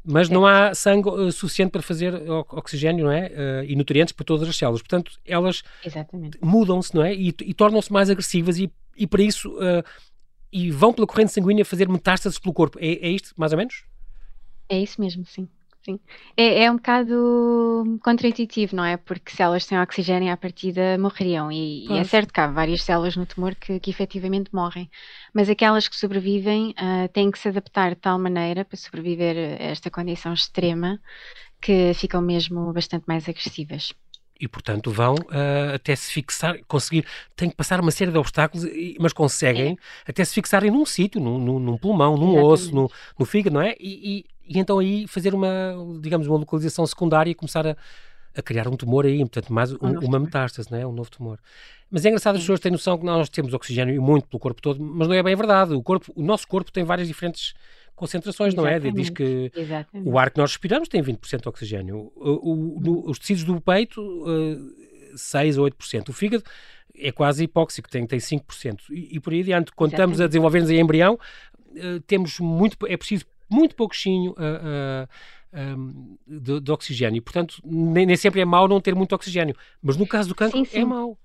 Mas 0.05 0.29
não 0.31 0.47
há 0.47 0.75
sangue 0.75 1.09
eh, 1.09 1.31
suficiente 1.31 1.71
para 1.71 1.83
fazer 1.83 2.15
oxigênio, 2.51 3.05
não 3.07 3.13
é? 3.13 3.31
Eh, 3.33 3.65
e 3.69 3.77
nutrientes 3.77 4.13
para 4.13 4.25
todas 4.25 4.49
as 4.49 4.57
células. 4.57 4.83
Portanto, 4.83 5.13
elas 5.25 5.63
mudam-se, 6.43 6.95
não 6.95 7.03
é? 7.03 7.15
E, 7.15 7.29
e 7.29 7.55
tornam-se 7.55 7.93
mais 7.93 8.09
agressivas 8.11 8.59
e, 8.59 8.71
e 8.97 9.07
para 9.07 9.23
isso 9.23 9.57
eh, 9.63 9.83
e 10.53 10.71
vão 10.71 10.93
pela 10.93 11.07
corrente 11.07 11.33
sanguínea 11.33 11.65
fazer 11.65 11.89
metástases 11.89 12.39
pelo 12.39 12.53
corpo. 12.53 12.79
É, 12.81 13.07
é 13.07 13.09
isto, 13.11 13.33
mais 13.37 13.53
ou 13.53 13.59
menos? 13.59 13.85
É 14.69 14.79
isso 14.81 15.01
mesmo, 15.01 15.25
sim. 15.27 15.49
Sim. 15.99 16.01
É, 16.37 16.65
é 16.65 16.71
um 16.71 16.77
bocado 16.77 17.99
contraintuitivo, 18.03 18.77
não 18.77 18.85
é? 18.85 18.97
Porque 18.97 19.33
células 19.35 19.65
sem 19.65 19.79
oxigênio 19.81 20.33
à 20.33 20.37
partida 20.37 20.97
morreriam. 20.99 21.51
E, 21.51 21.89
e 21.89 21.97
é 21.97 22.05
certo 22.05 22.33
que 22.33 22.41
há 22.41 22.47
várias 22.47 22.83
células 22.83 23.17
no 23.17 23.27
tumor 23.27 23.55
que, 23.55 23.81
que 23.81 23.91
efetivamente 23.91 24.51
morrem. 24.55 24.91
Mas 25.35 25.49
aquelas 25.49 25.89
que 25.89 25.97
sobrevivem 25.97 26.75
ah, 26.77 27.09
têm 27.13 27.31
que 27.31 27.39
se 27.39 27.49
adaptar 27.49 27.91
de 27.91 28.01
tal 28.01 28.19
maneira 28.19 28.65
para 28.65 28.77
sobreviver 28.77 29.37
a 29.61 29.65
esta 29.65 29.91
condição 29.91 30.33
extrema 30.33 31.01
que 31.61 31.95
ficam 31.95 32.23
mesmo 32.23 32.73
bastante 32.73 33.05
mais 33.07 33.29
agressivas. 33.29 33.93
E, 34.41 34.49
portanto, 34.49 34.91
vão 34.91 35.15
ah, 35.31 35.75
até 35.75 35.95
se 35.95 36.11
fixar, 36.13 36.59
conseguir, 36.67 37.07
têm 37.37 37.51
que 37.51 37.57
passar 37.57 37.79
uma 37.81 37.91
série 37.91 38.11
de 38.11 38.17
obstáculos, 38.17 38.67
mas 38.99 39.13
conseguem 39.13 39.79
até 40.07 40.25
se 40.25 40.35
fixarem 40.35 40.71
num 40.71 40.87
sítio, 40.87 41.21
num, 41.21 41.39
num, 41.39 41.59
num 41.59 41.77
pulmão, 41.77 42.17
num 42.17 42.39
Exatamente. 42.39 42.53
osso, 42.53 42.75
no, 42.75 42.91
no 43.19 43.27
fígado, 43.27 43.55
não 43.55 43.61
é? 43.61 43.77
E, 43.79 44.19
e- 44.21 44.25
e 44.51 44.59
então 44.59 44.79
aí 44.81 45.07
fazer 45.07 45.33
uma, 45.35 45.49
digamos, 46.01 46.27
uma 46.27 46.37
localização 46.39 46.85
secundária 46.87 47.31
e 47.31 47.35
começar 47.35 47.65
a, 47.67 47.77
a 48.37 48.43
criar 48.43 48.67
um 48.69 48.77
tumor 48.77 49.07
aí, 49.07 49.19
portanto, 49.21 49.53
mais 49.53 49.71
um- 49.73 49.77
novo 49.81 49.89
uma 49.93 50.01
tumor. 50.01 50.21
metástase, 50.21 50.71
não 50.71 50.79
é? 50.79 50.85
Um 50.87 50.93
novo 50.93 51.11
tumor. 51.11 51.39
Mas 51.91 52.05
é 52.05 52.09
engraçado, 52.09 52.35
as 52.37 52.43
pessoas 52.43 52.59
têm 52.61 52.71
noção 52.73 52.99
que 52.99 53.05
nós 53.05 53.29
temos 53.29 53.55
oxigênio 53.55 54.01
muito 54.03 54.27
pelo 54.29 54.41
corpo 54.41 54.61
todo, 54.61 54.83
mas 54.83 55.07
não 55.09 55.15
é 55.15 55.23
bem 55.23 55.37
verdade. 55.37 55.73
O, 55.75 55.83
corpo, 55.83 56.13
o 56.17 56.23
nosso 56.23 56.47
corpo 56.49 56.71
tem 56.73 56.83
várias 56.85 57.07
diferentes 57.09 57.55
concentrações, 57.95 58.55
não 58.55 58.67
é? 58.67 58.79
Diz 58.81 59.11
que 59.11 59.53
Exatamente. 59.55 60.09
o 60.09 60.19
ar 60.19 60.31
que 60.31 60.39
nós 60.39 60.51
respiramos 60.53 60.89
tem 60.89 61.03
20% 61.03 61.43
de 61.43 61.49
oxigênio. 61.49 62.11
O, 62.17 62.53
o- 62.53 62.81
no- 62.81 63.11
os 63.11 63.19
tecidos 63.19 63.45
do 63.45 63.61
peito, 63.61 64.01
eh, 64.29 65.13
6 65.17 65.59
ou 65.59 65.65
8%. 65.65 66.09
O 66.09 66.13
fígado 66.13 66.43
é 66.97 67.13
quase 67.13 67.45
hipóxico, 67.45 67.89
tem, 67.91 68.07
tem 68.07 68.19
5%. 68.19 68.79
E, 68.91 69.17
e 69.17 69.21
por 69.21 69.33
aí 69.33 69.41
adiante, 69.41 69.73
quando 69.73 69.93
estamos 69.93 70.13
a 70.15 70.25
Exatamente. 70.25 70.31
desenvolver-nos 70.31 70.71
em 70.71 70.81
embrião, 70.81 71.19
eh, 71.77 72.01
temos 72.07 72.39
muito, 72.41 72.77
é 72.87 72.97
preciso 72.97 73.25
muito 73.51 73.75
pouquinho 73.77 74.35
ah, 74.39 75.09
ah, 75.53 75.77
um, 75.77 76.17
de, 76.27 76.61
de 76.61 76.73
oxigênio. 76.73 77.23
Portanto, 77.23 77.57
nem, 77.65 78.07
nem 78.07 78.17
sempre 78.17 78.41
é 78.41 78.45
mau 78.45 78.69
não 78.69 78.81
ter 78.81 78.95
muito 78.95 79.15
oxigênio. 79.15 79.55
Mas 79.83 79.97
no 79.97 80.07
caso 80.07 80.29
do 80.29 80.35
cancro, 80.35 80.61
Sim, 80.61 80.65
é 80.71 80.85
sim. 80.85 80.87
mau. 80.87 81.19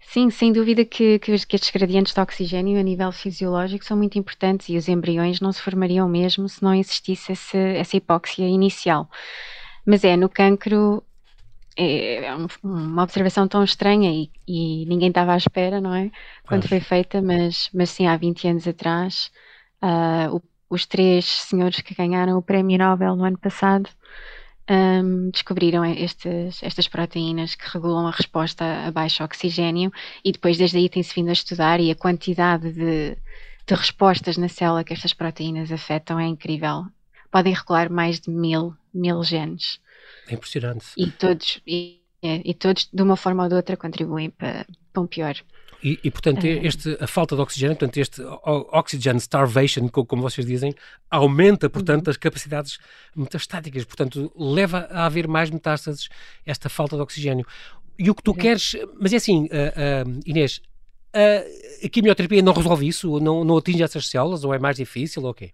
Sim, 0.00 0.30
sem 0.30 0.52
dúvida 0.52 0.84
que, 0.84 1.18
que, 1.20 1.32
estes 1.32 1.70
gradientes 1.70 2.14
de 2.14 2.20
oxigênio 2.20 2.78
a 2.80 2.82
nível 2.82 3.12
fisiológico 3.12 3.84
são 3.84 3.96
muito 3.96 4.18
importantes 4.18 4.68
e 4.68 4.76
os 4.76 4.88
embriões 4.88 5.40
não 5.40 5.52
se 5.52 5.62
formariam 5.62 6.08
mesmo 6.08 6.48
se 6.48 6.62
não 6.62 6.74
existisse 6.74 7.32
esse- 7.32 7.56
essa 7.58 7.96
hipóxia 7.96 8.48
inicial. 8.48 9.08
Mas 9.86 10.04
é, 10.04 10.16
no 10.16 10.28
cancro 10.28 11.04
é, 11.76 12.26
é 12.26 12.36
um- 12.36 12.46
uma 12.64 13.02
observação 13.04 13.48
tão 13.48 13.64
estranha 13.64 14.10
e, 14.12 14.32
e 14.48 14.86
ninguém 14.86 15.08
estava 15.10 15.34
à 15.34 15.36
espera, 15.36 15.80
não 15.80 15.94
é? 15.94 16.10
Quando 16.46 16.64
foi 16.66 16.80
feita, 16.80 17.22
mas, 17.22 17.70
mas 17.74 17.90
sim, 17.90 18.06
há 18.06 18.16
20 18.16 18.46
anos 18.48 18.68
atrás, 18.68 19.30
ah, 19.82 20.28
o- 20.32 20.42
os 20.74 20.86
três 20.86 21.26
senhores 21.26 21.80
que 21.82 21.94
ganharam 21.94 22.38
o 22.38 22.42
Prémio 22.42 22.78
Nobel 22.78 23.14
no 23.14 23.24
ano 23.24 23.38
passado 23.38 23.90
hum, 24.70 25.30
descobriram 25.30 25.84
estes, 25.84 26.62
estas 26.62 26.88
proteínas 26.88 27.54
que 27.54 27.68
regulam 27.68 28.06
a 28.06 28.10
resposta 28.10 28.64
a 28.86 28.90
baixo 28.90 29.22
oxigênio 29.22 29.92
e 30.24 30.32
depois 30.32 30.56
desde 30.56 30.78
aí 30.78 30.88
tem-se 30.88 31.14
vindo 31.14 31.28
a 31.28 31.32
estudar 31.40 31.78
e 31.78 31.90
a 31.90 31.94
quantidade 31.94 32.72
de, 32.72 33.16
de 33.66 33.74
respostas 33.74 34.36
na 34.38 34.48
célula 34.48 34.82
que 34.84 34.94
estas 34.94 35.12
proteínas 35.12 35.70
afetam 35.70 36.18
é 36.18 36.26
incrível. 36.26 36.86
Podem 37.30 37.52
regular 37.54 37.90
mais 37.90 38.20
de 38.20 38.30
mil, 38.30 38.74
mil 38.94 39.22
genes 39.22 39.78
É 40.26 40.34
impressionante. 40.34 40.86
e 40.96 41.10
todos, 41.10 41.60
e, 41.66 42.00
e 42.22 42.54
todos 42.54 42.88
de 42.92 43.02
uma 43.02 43.16
forma 43.16 43.42
ou 43.42 43.48
de 43.50 43.54
outra 43.56 43.76
contribuem 43.76 44.30
para, 44.30 44.66
para 44.92 45.02
um 45.02 45.06
pior. 45.06 45.34
E, 45.84 45.98
e, 46.04 46.10
portanto, 46.10 46.44
É. 46.46 46.64
este, 46.66 46.96
a 47.00 47.06
falta 47.08 47.34
de 47.34 47.42
oxigênio, 47.42 47.76
portanto, 47.76 47.96
este 47.96 48.22
oxygen 48.44 49.16
starvation, 49.16 49.88
co- 49.88 50.04
como 50.06 50.22
vocês 50.22 50.46
dizem, 50.46 50.72
aumenta, 51.10 51.68
portanto, 51.68 52.08
as 52.08 52.16
capacidades 52.16 52.78
metastáticas. 53.16 53.84
Portanto, 53.84 54.32
leva 54.36 54.86
a 54.90 55.06
haver 55.06 55.26
mais 55.26 55.50
metástases 55.50 56.08
esta 56.46 56.68
falta 56.68 56.94
de 56.96 57.02
oxigênio. 57.02 57.44
E 57.98 58.08
o 58.10 58.14
que 58.14 58.22
tu 58.22 58.30
Exato. 58.30 58.42
queres, 58.42 58.76
mas 59.00 59.12
é 59.12 59.16
assim, 59.16 59.48
ah, 59.50 60.04
ah, 60.06 60.20
Inês, 60.24 60.60
a, 61.12 61.84
a 61.86 61.88
quimioterapia 61.88 62.40
não 62.42 62.52
resolve 62.52 62.86
isso? 62.86 63.18
Não, 63.20 63.42
não 63.44 63.56
atinge 63.58 63.82
essas 63.82 64.06
células? 64.08 64.44
Ou 64.44 64.54
é 64.54 64.58
mais 64.58 64.76
difícil? 64.76 65.22
Ou 65.24 65.30
o 65.30 65.34
quê? 65.34 65.50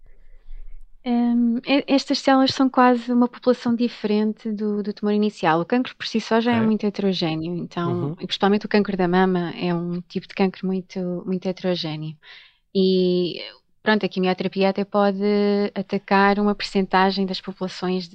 E- 1.67 1.85
estas 1.87 2.19
células 2.19 2.53
são 2.53 2.69
quase 2.69 3.13
uma 3.13 3.29
população 3.29 3.75
diferente 3.75 4.51
do, 4.53 4.83
do 4.83 4.93
tumor 4.93 5.13
inicial. 5.15 5.61
O 5.61 5.65
cancro 5.67 5.95
por 5.97 6.07
si 6.07 6.21
só 6.21 6.41
já 6.41 6.53
é 6.53 6.61
Ok. 6.61 6.63
muito 6.63 6.85
heterogéneo, 6.87 7.57
então, 7.57 8.13
Uhum. 8.13 8.17
e 8.21 8.27
principalmente 8.27 8.67
o 8.67 8.69
cancro 8.69 8.97
da 8.97 9.09
mama 9.09 9.51
é 9.57 9.75
um 9.75 10.01
tipo 10.03 10.27
de 10.29 10.35
cancro 10.35 10.67
muito, 10.67 10.99
muito 11.27 11.47
heterogéneo. 11.47 12.17
E 12.75 13.41
pronto, 13.83 14.07
a 14.07 14.11
quimioterapia 14.11 14.71
até 14.71 14.85
pode 14.85 15.23
atacar 15.75 16.41
uma 16.41 16.55
percentagem 16.57 17.27
das 17.27 17.41
populações 17.41 18.11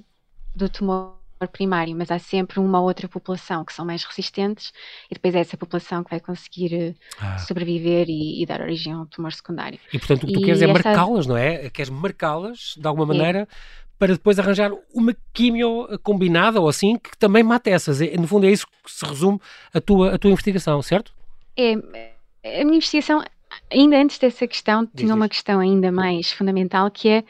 do 0.55 0.69
tumor 0.69 1.19
primário, 1.47 1.95
mas 1.95 2.09
há 2.11 2.19
sempre 2.19 2.59
uma 2.59 2.79
outra 2.81 3.07
população 3.07 3.63
que 3.65 3.73
são 3.73 3.85
mais 3.85 4.03
resistentes 4.03 4.71
e 5.09 5.13
depois 5.13 5.35
é 5.35 5.39
essa 5.39 5.57
população 5.57 6.03
que 6.03 6.09
vai 6.09 6.19
conseguir 6.19 6.73
eh, 6.73 6.93
Ah. 7.19 7.37
sobreviver 7.39 8.07
e, 8.09 8.41
e 8.41 8.45
dar 8.45 8.61
origem 8.61 8.93
a 8.93 8.99
um 9.01 9.05
tumor 9.05 9.31
secundário. 9.33 9.79
E, 9.91 9.97
portanto, 9.99 10.23
o 10.23 10.27
que 10.27 10.33
tu 10.33 10.39
E 10.39 10.43
queres 10.43 10.61
é 10.61 10.67
marcá-las, 10.67 11.27
não 11.27 11.37
é? 11.37 11.69
Queres 11.69 11.89
marcá-las, 11.89 12.75
de 12.77 12.87
alguma 12.87 13.05
É. 13.05 13.17
maneira, 13.17 13.47
para 13.99 14.13
depois 14.13 14.37
arranjar 14.39 14.71
uma 14.93 15.15
quimio 15.33 15.87
combinada 16.03 16.59
ou 16.59 16.67
assim, 16.67 16.97
que 16.97 17.17
também 17.17 17.43
mate 17.43 17.69
essas. 17.69 18.01
É- 18.01 18.17
No 18.17 18.27
fundo, 18.27 18.45
é 18.45 18.51
isso 18.51 18.65
que 18.67 18.91
se 18.91 19.05
resume 19.05 19.39
a 19.73 19.79
tua, 19.79 20.15
a 20.15 20.17
tua 20.17 20.31
investigação, 20.31 20.81
certo? 20.81 21.13
É, 21.57 21.73
a 21.73 22.63
minha 22.65 22.77
investigação, 22.77 23.23
ainda 23.71 23.95
antes 23.97 24.17
dessa 24.17 24.45
questão, 24.47 24.83
Diz, 24.83 24.91
tinha 24.95 25.15
uma 25.15 25.29
questão 25.29 25.59
ainda 25.59 25.91
mais 25.91 26.31
fundamental 26.31 26.89
que 26.91 27.07
é, 27.07 27.23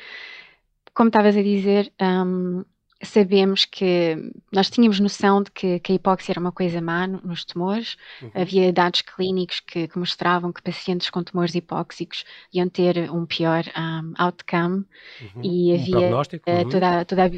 como 0.96 1.10
estavas 1.10 1.36
a 1.36 1.42
dizer, 1.44 1.92
hum, 2.02 2.64
sabemos 3.04 3.66
que 3.66 4.16
nós 4.52 4.70
tínhamos 4.70 5.00
noção 5.00 5.44
de 5.44 5.52
que, 5.52 5.80
que 5.80 5.92
a 5.92 5.96
hipóxia 5.96 6.34
era 6.34 6.40
uma 6.40 6.52
coisa 6.52 6.82
má 6.82 7.08
no- 7.08 7.22
nos 7.22 7.46
tumores, 7.46 7.96
Uhum. 8.22 8.32
havia 8.34 8.72
dados 8.74 9.02
clínicos 9.02 9.60
que, 9.60 9.88
que 9.88 10.00
mostravam 10.00 10.52
que 10.54 10.62
pacientes 10.62 11.10
com 11.10 11.24
tumores 11.24 11.56
hipóxicos 11.56 12.24
iam 12.54 12.70
ter 12.70 13.10
um 13.12 13.26
pior 13.26 13.64
hum, 13.78 14.14
outcome 14.18 14.86
Uhum. 15.20 15.42
e 15.42 15.74
Um 15.74 15.86
havia 15.86 15.88
prognóstico? 15.88 16.46
eh, 16.46 16.66
Uhum. 16.66 16.66
toda, 16.66 17.02
a- 17.02 17.06
toda 17.06 17.26
a, 17.26 17.30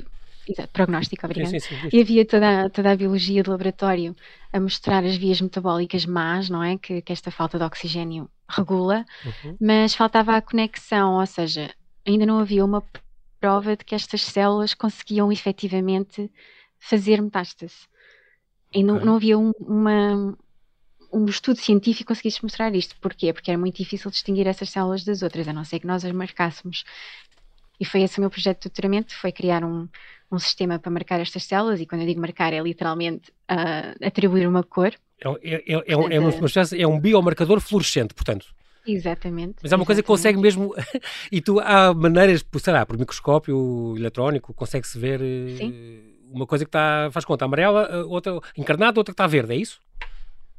exato, 0.47 0.71
prognóstico, 0.73 1.25
Sim, 1.33 1.45
obrigada. 1.45 1.57
sim, 1.59 1.59
sim. 1.59 1.79
diz. 1.79 1.93
E 1.93 2.01
havia 2.01 2.25
toda, 2.25 2.69
toda 2.69 2.91
a 2.91 2.95
biologia 2.95 3.43
de 3.43 3.49
laboratório 3.49 4.15
a 4.53 4.59
mostrar 4.59 5.03
as 5.05 5.15
vias 5.17 5.41
metabólicas 5.41 6.05
más, 6.05 6.49
não 6.49 6.63
é? 6.63 6.77
Que, 6.77 7.01
que 7.01 7.13
esta 7.13 7.31
falta 7.31 7.57
de 7.57 7.63
oxigênio 7.65 8.29
regula, 8.49 9.05
Uhum. 9.23 9.59
mas 9.59 9.95
faltava 9.95 10.35
a 10.37 10.41
conexão, 10.41 11.15
ou 11.19 11.25
seja, 11.25 11.73
ainda 12.07 12.25
não 12.25 12.39
havia 12.39 12.63
uma 12.65 12.81
prova 13.45 13.77
de 13.77 13.85
que 13.85 13.93
estas 13.93 14.23
células 14.23 14.73
conseguiam 14.73 15.31
efetivamente 15.31 16.31
fazer 16.79 17.21
metástase. 17.21 17.75
E 18.73 18.83
não, 18.83 18.95
Ok. 18.95 19.05
não 19.05 19.15
havia 19.17 19.37
um- 19.37 19.53
uma, 19.59 20.35
um 21.13 21.25
estudo 21.27 21.59
científico 21.59 22.07
conseguisse 22.07 22.41
mostrar 22.41 22.73
isto. 22.75 22.95
Porquê? 22.99 23.31
Porque 23.31 23.51
era 23.51 23.59
muito 23.59 23.77
difícil 23.77 24.09
distinguir 24.09 24.47
essas 24.47 24.71
células 24.71 25.03
das 25.03 25.21
outras, 25.21 25.47
a 25.47 25.53
não 25.53 25.63
ser 25.63 25.79
que 25.79 25.85
nós 25.85 26.03
as 26.03 26.11
marcássemos. 26.11 26.83
E 27.79 27.85
foi 27.85 28.01
esse 28.01 28.17
o 28.17 28.21
meu 28.21 28.31
projeto 28.31 28.63
de 28.63 28.69
doutoramento, 28.69 29.13
foi 29.15 29.31
criar 29.31 29.63
um, 29.63 29.87
um 30.31 30.39
sistema 30.39 30.79
para 30.79 30.91
marcar 30.91 31.19
estas 31.19 31.43
células, 31.43 31.79
e 31.79 31.85
quando 31.85 32.01
eu 32.01 32.07
digo 32.07 32.19
marcar 32.19 32.51
é 32.51 32.59
literalmente 32.59 33.29
uh, 33.51 34.05
atribuir 34.07 34.47
uma 34.47 34.63
cor. 34.63 34.91
É, 35.23 35.27
é, 35.27 35.55
é, 35.55 35.93
é, 35.93 35.97
um, 35.97 36.11
é, 36.11 36.19
uma, 36.19 36.31
é 36.79 36.87
um 36.87 36.99
biomarcador 36.99 37.59
fluorescente, 37.61 38.13
portanto. 38.15 38.47
Exatamente. 38.85 39.55
Mas 39.61 39.71
é 39.71 39.75
uma 39.75 39.83
exatamente. 39.83 39.85
coisa 39.85 40.01
que 40.01 40.07
consegue 40.07 40.37
mesmo. 40.37 40.73
e 41.31 41.41
tu 41.41 41.59
há 41.59 41.93
maneiras, 41.93 42.45
sei 42.59 42.73
lá, 42.73 42.85
por 42.85 42.97
microscópio 42.97 43.95
eletrónico, 43.97 44.53
consegue-se 44.53 44.97
ver 44.97 45.21
eh, 45.21 45.55
Sim. 45.57 46.03
uma 46.31 46.45
coisa 46.45 46.65
que 46.65 46.69
está, 46.69 47.09
faz 47.11 47.25
conta, 47.25 47.45
amarela, 47.45 47.87
eh, 47.91 48.03
outra 48.03 48.39
encarnada, 48.57 48.99
outra 48.99 49.13
que 49.13 49.15
está 49.15 49.27
verde, 49.27 49.53
é 49.53 49.57
isso? 49.57 49.79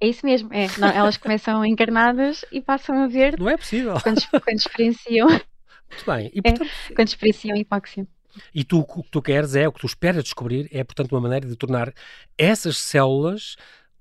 É 0.01 0.09
isso 0.09 0.27
mesmo, 0.27 0.53
é. 0.53 0.67
Não, 0.79 0.89
elas 0.89 1.17
começam 1.17 1.65
encarnadas 1.65 2.45
e 2.53 2.61
passam 2.61 3.03
a 3.03 3.07
verde. 3.07 3.41
Não 3.41 3.49
é 3.49 3.57
possível. 3.57 3.95
Quando, 4.03 4.21
quando 4.31 4.59
experienciam. 4.59 5.29
Muito 5.29 6.05
bem. 6.07 6.31
E, 6.35 6.43
portanto, 6.43 6.71
é, 6.91 6.95
quando 6.95 7.09
experienciam 7.09 7.57
hipóxia. 7.57 8.07
E 8.55 8.65
tu, 8.65 8.81
o 8.81 9.03
que 9.03 9.11
tu 9.11 9.23
queres 9.23 9.55
é, 9.55 9.67
o 9.67 9.73
que 9.73 9.81
tu 9.81 9.87
esperas 9.87 10.23
descobrir, 10.25 10.69
é, 10.71 10.85
portanto, 10.85 11.13
uma 11.13 11.21
maneira 11.21 11.47
de 11.47 11.57
tornar 11.57 11.95
essas 12.37 12.77
células 12.77 13.57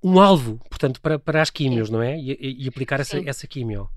um 0.05 0.19
alvo, 0.19 0.59
portanto, 0.69 1.01
para, 1.01 1.17
para 1.17 1.41
as 1.41 1.49
químios, 1.49 1.89
não 1.89 1.99
é? 1.99 2.15
E, 2.15 2.63
e 2.63 2.67
aplicar 2.67 2.99
essa, 2.99 3.17
essa 3.27 3.47
químio. 3.47 3.89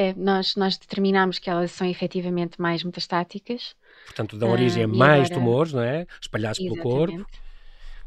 É, 0.00 0.14
nós, 0.14 0.54
nós 0.54 0.78
determinamos 0.78 1.40
que 1.40 1.50
elas 1.50 1.72
são 1.72 1.84
efetivamente 1.84 2.60
mais 2.62 2.84
metastáticas. 2.84 3.74
Portanto, 4.06 4.38
da 4.38 4.46
origem 4.46 4.84
uh, 4.84 4.88
mais 4.88 5.24
agora... 5.24 5.34
tumores, 5.34 5.72
não 5.72 5.82
é? 5.82 6.06
Espalhados 6.20 6.60
Exatamente. 6.60 6.82
pelo 6.82 6.96
corpo. 6.96 7.30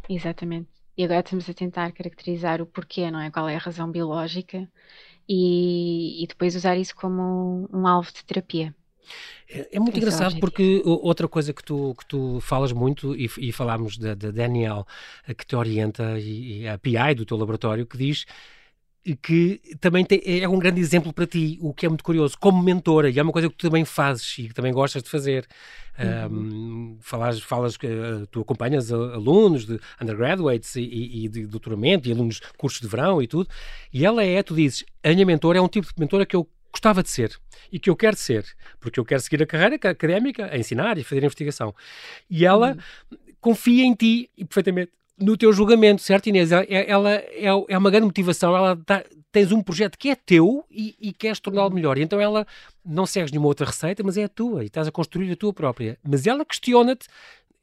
Exatamente. 0.07 0.69
E 0.97 1.03
agora 1.03 1.19
estamos 1.19 1.49
a 1.49 1.53
tentar 1.53 1.91
caracterizar 1.91 2.61
o 2.61 2.65
porquê, 2.65 3.11
não 3.11 3.19
é? 3.19 3.29
Qual 3.29 3.49
é 3.49 3.57
a 3.57 3.59
razão 3.59 3.91
biológica 3.91 4.69
e, 5.27 6.23
e 6.23 6.27
depois 6.27 6.55
usar 6.55 6.77
isso 6.77 6.95
como 6.95 7.67
um 7.73 7.85
alvo 7.85 8.09
de 8.13 8.23
terapia. 8.23 8.73
É, 9.49 9.75
é 9.75 9.79
muito 9.79 9.97
Esse 9.97 10.05
engraçado 10.05 10.37
é 10.37 10.39
porque 10.39 10.81
outra 10.85 11.27
coisa 11.27 11.51
que 11.51 11.61
tu, 11.63 11.93
que 11.99 12.05
tu 12.05 12.39
falas 12.39 12.71
muito, 12.71 13.13
e, 13.17 13.29
e 13.37 13.51
falámos 13.51 13.97
da, 13.97 14.15
da 14.15 14.31
Daniel, 14.31 14.87
eh, 15.27 15.33
que 15.33 15.45
te 15.45 15.57
orienta, 15.57 16.17
e, 16.17 16.61
e 16.61 16.67
a 16.69 16.77
PI 16.77 17.15
do 17.15 17.25
teu 17.25 17.35
laboratório, 17.35 17.85
que 17.85 17.97
diz 17.97 18.25
que 19.21 19.59
também 19.79 20.05
tem, 20.05 20.21
é 20.25 20.47
um 20.47 20.59
grande 20.59 20.79
exemplo 20.79 21.11
para 21.11 21.25
ti, 21.25 21.57
o 21.61 21.73
que 21.73 21.85
é 21.85 21.89
muito 21.89 22.03
curioso, 22.03 22.37
como 22.39 22.61
mentora, 22.61 23.09
e 23.09 23.17
é 23.17 23.23
uma 23.23 23.31
coisa 23.31 23.49
que 23.49 23.55
tu 23.55 23.67
também 23.67 23.83
fazes 23.83 24.37
e 24.37 24.47
que 24.47 24.53
também 24.53 24.71
gostas 24.71 25.01
de 25.01 25.09
fazer. 25.09 25.47
Uhum. 25.99 26.37
Um, 26.37 26.97
falas, 27.01 27.39
falas 27.41 27.75
uh, 27.75 28.25
tu 28.31 28.41
acompanhas 28.41 28.91
alunos 28.91 29.65
de 29.65 29.79
undergraduates 30.01 30.75
e, 30.75 30.81
e, 30.81 31.25
e, 31.25 31.29
de 31.29 31.45
doutoramento 31.45 32.07
e 32.07 32.11
alunos 32.11 32.35
de 32.35 32.41
cursos 32.57 32.79
de 32.79 32.87
verão 32.87 33.21
e 33.21 33.27
tudo, 33.27 33.49
e 33.93 34.05
ela 34.05 34.23
é, 34.23 34.41
tu 34.41 34.55
dizes, 34.55 34.85
a 35.03 35.09
minha 35.09 35.25
mentora 35.25 35.59
é 35.59 35.61
um 35.61 35.67
tipo 35.67 35.87
de 35.87 35.93
mentora 35.99 36.25
que 36.25 36.35
eu 36.35 36.47
gostava 36.71 37.03
de 37.03 37.09
ser 37.09 37.37
e 37.71 37.77
que 37.77 37.89
eu 37.89 37.95
quero 37.95 38.15
ser, 38.15 38.45
porque 38.79 38.99
eu 38.99 39.05
quero 39.05 39.21
seguir 39.21 39.43
a 39.43 39.45
carreira 39.45 39.75
académica, 39.75 40.49
a 40.51 40.57
ensinar 40.57 40.97
e 40.97 41.03
fazer 41.03 41.23
investigação. 41.23 41.75
E 42.29 42.45
ela 42.45 42.77
uhum. 43.11 43.17
confia 43.39 43.83
em 43.83 43.93
ti 43.93 44.29
e 44.37 44.45
perfeitamente 44.45 44.91
no 45.21 45.37
teu 45.37 45.53
julgamento, 45.53 46.01
certo, 46.01 46.27
Inês? 46.27 46.51
Ela, 46.51 46.63
ela 46.69 47.11
é, 47.11 47.45
é, 47.69 47.77
uma 47.77 47.89
grande 47.89 48.05
motivação. 48.05 48.55
Ela 48.55 48.75
tá, 48.75 49.03
tens 49.31 49.51
um 49.51 49.61
projeto 49.61 49.97
que 49.97 50.09
é 50.09 50.15
teu 50.15 50.65
e, 50.69 50.95
e 50.99 51.13
queres 51.13 51.39
torná-lo 51.39 51.73
melhor. 51.73 51.97
E 51.97 52.01
então 52.01 52.19
ela 52.19 52.45
não 52.85 53.05
segues 53.05 53.31
nenhuma 53.31 53.47
outra 53.47 53.65
receita, 53.65 54.03
mas 54.03 54.17
é 54.17 54.25
a 54.25 54.29
tua 54.29 54.63
e 54.63 54.67
estás 54.67 54.87
a 54.87 54.91
construir 54.91 55.31
a 55.31 55.35
tua 55.35 55.53
própria. 55.53 55.97
Mas 56.03 56.27
ela 56.27 56.43
questiona-te, 56.43 57.07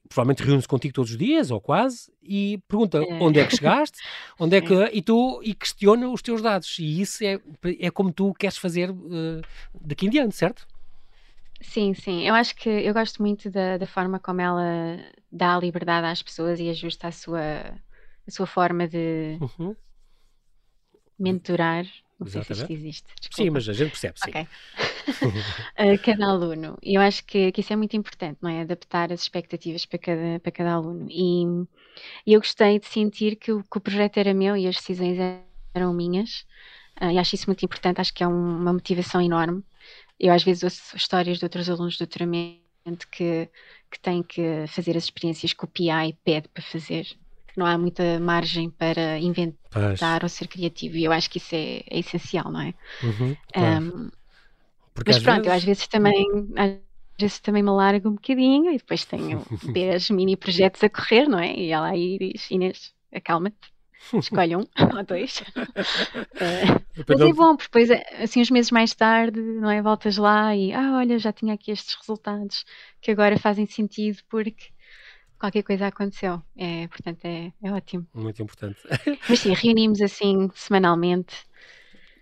provavelmente 0.08 0.42
reúne-se 0.42 0.68
contigo 0.68 0.94
todos 0.94 1.10
os 1.10 1.18
dias 1.18 1.50
ou 1.50 1.60
quase 1.60 2.10
e 2.22 2.58
pergunta 2.66 2.98
é. 2.98 3.14
onde 3.14 3.38
é 3.40 3.44
que 3.44 3.56
chegaste, 3.56 3.98
onde 4.38 4.56
é 4.56 4.60
que 4.62 4.74
e 4.92 5.02
tu 5.02 5.40
e 5.42 5.54
questiona 5.54 6.08
os 6.08 6.22
teus 6.22 6.40
dados. 6.40 6.78
E 6.78 7.00
isso 7.00 7.22
é, 7.24 7.38
é 7.80 7.90
como 7.90 8.12
tu 8.12 8.32
queres 8.34 8.56
fazer 8.56 8.90
uh, 8.90 9.42
daqui 9.80 10.06
em 10.06 10.10
diante, 10.10 10.36
certo? 10.36 10.66
Sim, 11.60 11.92
sim. 11.94 12.22
Eu 12.22 12.34
acho 12.34 12.54
que 12.54 12.68
eu 12.68 12.94
gosto 12.94 13.20
muito 13.20 13.50
da, 13.50 13.76
da 13.78 13.86
forma 13.86 14.18
como 14.18 14.40
ela 14.40 14.98
dá 15.30 15.56
a 15.56 15.60
liberdade 15.60 16.06
às 16.06 16.22
pessoas 16.22 16.60
e 16.60 16.68
ajusta 16.68 17.08
a 17.08 17.12
sua, 17.12 17.40
a 18.26 18.30
sua 18.30 18.46
forma 18.46 18.86
de 18.86 19.38
uhum. 19.40 19.74
mentorar. 21.18 21.84
Não 22.18 22.26
sei 22.26 22.42
se 22.42 22.52
isto 22.52 22.72
existe. 22.72 23.06
Desculpa. 23.20 23.42
Sim, 23.42 23.50
mas 23.50 23.68
a 23.68 23.72
gente 23.72 23.90
percebe, 23.90 24.18
sim. 24.18 24.30
Ok. 24.30 24.42
uh, 24.42 25.98
cada 26.02 26.26
aluno. 26.26 26.78
Eu 26.82 27.00
acho 27.00 27.24
que, 27.24 27.52
que, 27.52 27.60
isso 27.60 27.72
é 27.72 27.76
muito 27.76 27.96
importante, 27.96 28.38
não 28.40 28.50
é? 28.50 28.62
Adaptar 28.62 29.12
as 29.12 29.22
expectativas 29.22 29.84
para 29.84 29.98
cada, 29.98 30.40
para 30.40 30.52
cada 30.52 30.72
aluno. 30.72 31.06
E, 31.10 31.44
e 32.26 32.32
eu 32.34 32.40
gostei 32.40 32.78
de 32.78 32.86
sentir 32.86 33.36
que 33.36 33.52
o, 33.52 33.62
que 33.62 33.78
o 33.78 33.80
projeto 33.80 34.18
era 34.18 34.34
meu 34.34 34.56
e 34.56 34.66
as 34.66 34.76
decisões 34.76 35.16
eram 35.74 35.92
minhas. 35.92 36.46
Uh, 37.00 37.10
e 37.12 37.18
acho 37.18 37.34
isso 37.34 37.46
muito 37.46 37.64
importante, 37.64 38.00
acho 38.00 38.12
que 38.12 38.24
é 38.24 38.28
um, 38.28 38.56
uma 38.56 38.72
motivação 38.72 39.20
enorme 39.20 39.62
eu 40.18 40.32
às 40.32 40.42
vezes 40.42 40.62
ouço 40.62 40.96
histórias 40.96 41.38
de 41.38 41.44
outros 41.44 41.68
alunos 41.70 41.94
de 41.94 42.00
doutoramento 42.00 43.08
que, 43.10 43.48
que 43.90 44.00
têm 44.00 44.22
que 44.22 44.66
fazer 44.68 44.96
as 44.96 45.04
experiências 45.04 45.52
que 45.52 45.64
o 45.64 45.68
PI 45.68 46.16
pede 46.24 46.48
para 46.48 46.62
fazer. 46.62 47.06
Não 47.56 47.66
há 47.66 47.76
muita 47.76 48.20
margem 48.20 48.70
para 48.70 49.18
inventar 49.18 49.58
Paz. 49.70 50.22
ou 50.22 50.28
ser 50.28 50.46
criativo 50.46 50.96
e 50.96 51.04
eu 51.04 51.12
acho 51.12 51.28
que 51.28 51.38
isso 51.38 51.54
é, 51.54 51.82
é 51.88 51.98
essencial, 51.98 52.50
não 52.50 52.60
é? 52.60 52.74
Uhum, 53.02 53.36
claro. 53.52 53.96
um, 53.96 54.10
mas 55.06 55.18
pronto, 55.18 55.44
vezes... 55.44 55.46
eu 55.46 55.52
às 55.52 55.64
vezes 55.64 55.86
também 55.86 56.26
às 56.56 56.72
vezes 57.20 57.40
também 57.40 57.62
me 57.62 57.70
largo 57.70 58.08
um 58.08 58.14
bocadinho 58.14 58.70
e 58.70 58.76
depois 58.76 59.04
tenho 59.04 59.44
10 59.72 60.10
mini 60.10 60.36
projetos 60.36 60.82
a 60.82 60.88
correr, 60.88 61.28
não 61.28 61.38
é? 61.38 61.52
E 61.54 61.70
ela 61.70 61.88
aí 61.88 62.16
diz, 62.18 62.50
Inês, 62.50 62.92
acalma-te 63.12 63.56
Escolhe 64.14 64.56
um 64.56 64.60
ou 64.96 65.04
dois. 65.04 65.40
uh, 65.58 67.04
mas 67.06 67.20
é 67.20 67.32
bom, 67.32 67.56
porque 67.56 67.80
depois, 67.80 68.02
assim, 68.22 68.40
uns 68.40 68.50
meses 68.50 68.70
mais 68.70 68.94
tarde, 68.94 69.40
não 69.40 69.70
é? 69.70 69.82
Voltas 69.82 70.16
lá 70.16 70.54
e, 70.54 70.72
ah, 70.72 70.96
olha, 70.96 71.18
já 71.18 71.32
tinha 71.32 71.54
aqui 71.54 71.70
estes 71.70 71.94
resultados 71.94 72.64
que 73.00 73.10
agora 73.10 73.38
fazem 73.38 73.66
sentido 73.66 74.18
porque 74.28 74.66
qualquer 75.38 75.62
coisa 75.62 75.86
aconteceu. 75.86 76.42
É, 76.56 76.88
portanto, 76.88 77.24
é, 77.24 77.52
é 77.62 77.72
ótimo. 77.72 78.06
Muito 78.14 78.42
importante. 78.42 78.78
Mas 79.28 79.40
sim, 79.40 79.52
reunimos 79.54 80.00
assim 80.00 80.48
semanalmente. 80.54 81.34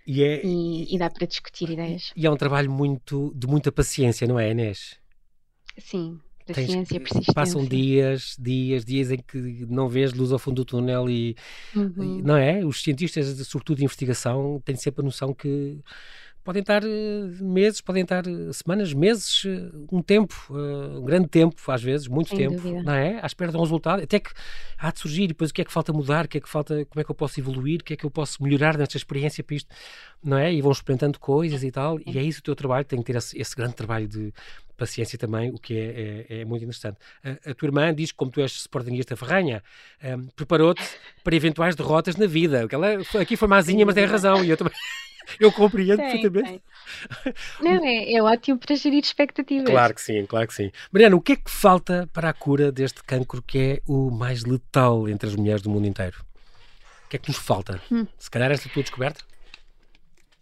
E, 0.05 0.23
é, 0.23 0.41
e, 0.45 0.95
e 0.95 0.97
dá 0.97 1.09
para 1.09 1.27
discutir 1.27 1.69
ideias. 1.69 2.13
E 2.15 2.25
é 2.25 2.31
um 2.31 2.37
trabalho 2.37 2.71
muito 2.71 3.33
de 3.35 3.45
muita 3.45 3.71
paciência, 3.71 4.25
não 4.25 4.39
é, 4.39 4.51
Inês? 4.51 4.97
Sim, 5.77 6.19
Paciência, 6.53 6.99
persistência. 6.99 7.33
Passam 7.33 7.65
dias, 7.65 8.35
dias, 8.39 8.85
dias 8.85 9.11
em 9.11 9.17
que 9.17 9.65
não 9.69 9.87
vês 9.89 10.13
luz 10.13 10.31
ao 10.31 10.39
fundo 10.39 10.55
do 10.55 10.65
túnel 10.65 11.09
e, 11.09 11.35
uhum. 11.75 12.19
e 12.19 12.21
não 12.21 12.37
é? 12.37 12.65
Os 12.65 12.81
cientistas, 12.81 13.27
sobretudo 13.47 13.77
de 13.77 13.83
investigação, 13.83 14.61
têm 14.63 14.75
sempre 14.75 15.01
a 15.01 15.05
noção 15.05 15.33
que 15.33 15.79
podem 16.47 16.61
estar 16.61 16.81
eh, 16.81 16.87
meses, 17.41 17.81
podem 17.81 18.03
estar 18.03 18.25
eh, 18.25 18.53
semanas, 18.53 18.93
meses, 18.93 19.43
eh, 19.45 19.69
um 19.91 20.01
tempo, 20.01 20.33
um 20.49 21.03
grande 21.03 21.27
tempo, 21.27 21.61
às 21.69 21.83
vezes, 21.83 22.07
muito 22.07 22.29
Sem 22.29 22.37
tempo, 22.37 22.55
dúvida. 22.55 22.83
não 22.83 22.93
é? 22.93 23.19
À 23.21 23.25
espera 23.25 23.51
de 23.51 23.57
um 23.57 23.59
resultado, 23.59 24.01
até 24.01 24.17
que 24.17 24.29
há 24.77 24.89
de 24.89 24.97
surgir, 24.97 25.27
depois 25.27 25.51
o 25.51 25.53
que 25.53 25.61
é 25.61 25.65
que 25.65 25.73
falta 25.73 25.91
mudar, 25.91 26.23
o 26.23 26.27
que 26.29 26.37
é 26.37 26.41
que 26.41 26.47
falta, 26.47 26.85
como 26.85 27.01
é 27.01 27.03
que 27.03 27.11
eu 27.11 27.15
posso 27.15 27.37
evoluir, 27.37 27.81
o 27.81 27.83
que 27.83 27.95
é 27.95 27.97
que 27.97 28.05
eu 28.05 28.09
posso 28.09 28.41
melhorar 28.41 28.77
nesta 28.77 28.95
experiência 28.95 29.43
para 29.43 29.57
isto, 29.57 29.75
não 30.23 30.37
é? 30.37 30.53
E 30.53 30.61
vão 30.61 30.71
experimentando 30.71 31.19
coisas 31.19 31.61
e 31.63 31.69
tal, 31.69 31.99
e 32.05 32.17
é 32.17 32.23
isso 32.23 32.39
o 32.39 32.43
teu 32.43 32.55
trabalho, 32.55 32.85
tem 32.85 32.99
que 32.99 33.11
ter 33.11 33.17
esse, 33.17 33.37
esse 33.37 33.53
grande 33.53 33.75
trabalho 33.75 34.07
de 34.07 34.33
paciência 34.77 35.19
também, 35.19 35.49
o 35.49 35.59
que 35.59 35.77
é, 35.77 36.25
é, 36.29 36.41
é 36.41 36.45
muito 36.45 36.63
interessante. 36.63 36.97
A, 37.25 37.51
a, 37.51 37.53
tua 37.55 37.67
irmã 37.67 37.93
diz 37.93 38.13
que, 38.13 38.17
como 38.17 38.31
tu 38.31 38.39
és 38.39 38.53
sportinguista 38.53 39.17
ferranha, 39.17 39.61
um, 40.01 40.27
preparou-te 40.27 40.83
para 41.25 41.35
eventuais 41.35 41.75
derrotas 41.75 42.15
na 42.15 42.25
vida. 42.25 42.65
Ela, 42.71 43.01
aqui 43.19 43.35
foi 43.35 43.49
mazinha, 43.49 43.85
mas 43.85 43.95
tem 43.95 44.05
razão, 44.05 44.45
e 44.45 44.49
eu 44.49 44.55
também. 44.55 44.73
Eu 45.39 45.51
compreendo 45.51 45.97
perfeitamente. 45.97 46.61
Não, 47.61 47.85
é, 47.85 48.13
é 48.13 48.23
ótimo 48.23 48.57
para 48.57 48.75
gerir 48.75 49.03
expectativas. 49.03 49.69
Claro 49.69 49.93
que 49.93 50.01
sim, 50.01 50.25
claro 50.25 50.47
que 50.47 50.53
sim. 50.53 50.71
Mariana, 50.91 51.15
o 51.15 51.21
que 51.21 51.33
é 51.33 51.35
que 51.35 51.51
falta 51.51 52.09
para 52.13 52.29
a 52.29 52.33
cura 52.33 52.71
deste 52.71 53.03
cancro 53.03 53.41
que 53.41 53.57
é 53.57 53.81
o 53.85 54.09
mais 54.09 54.45
letal 54.45 55.07
entre 55.09 55.27
as 55.29 55.35
mulheres 55.35 55.61
do 55.61 55.69
mundo 55.69 55.87
inteiro? 55.87 56.17
O 57.05 57.09
que 57.09 57.15
é 57.17 57.19
que 57.19 57.29
nos 57.29 57.37
falta? 57.37 57.81
Hum. 57.91 58.05
Se 58.17 58.29
calhar 58.29 58.51
esta 58.51 58.69
tua 58.69 58.83
descoberta? 58.83 59.23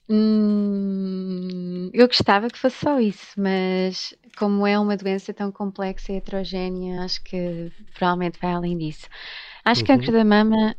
Hum, 0.08 1.90
eu 1.92 2.08
gostava 2.08 2.48
que 2.48 2.60
fosse 2.60 2.78
só 2.78 3.00
isso, 3.00 3.34
mas 3.38 4.14
como 4.38 4.68
é 4.68 4.78
uma 4.78 4.96
doença 4.96 5.34
tão 5.34 5.52
complexa 5.52 6.12
e 6.12 6.18
heterogénea, 6.18 7.02
acho 7.02 7.24
que 7.24 7.72
provavelmente 7.96 8.38
vai 8.40 8.54
além 8.54 8.78
disso. 8.78 9.08
Acho 9.64 9.84
que 9.84 9.92
o 9.92 9.98
câncer 9.98 10.12
uhum. 10.12 10.18
da 10.18 10.26
mama, 10.26 10.76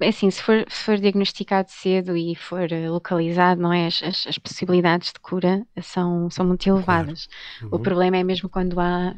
assim, 0.00 0.30
se 0.30 0.42
for, 0.42 0.64
se 0.68 0.84
for 0.84 0.98
diagnosticado 0.98 1.70
cedo 1.70 2.16
e 2.16 2.34
for 2.34 2.70
eh, 2.72 2.88
localizado, 2.88 3.60
não 3.60 3.72
é? 3.72 3.86
As, 3.86 4.02
as, 4.02 4.26
as 4.26 4.38
possibilidades 4.38 5.12
de 5.12 5.20
cura 5.20 5.66
são, 5.82 6.30
são 6.30 6.46
muito 6.46 6.68
elevadas. 6.68 7.26
Claro. 7.58 7.74
Uhum. 7.74 7.78
O 7.80 7.82
problema 7.82 8.16
é 8.16 8.24
mesmo 8.24 8.48
quando 8.48 8.78
há 8.78 9.14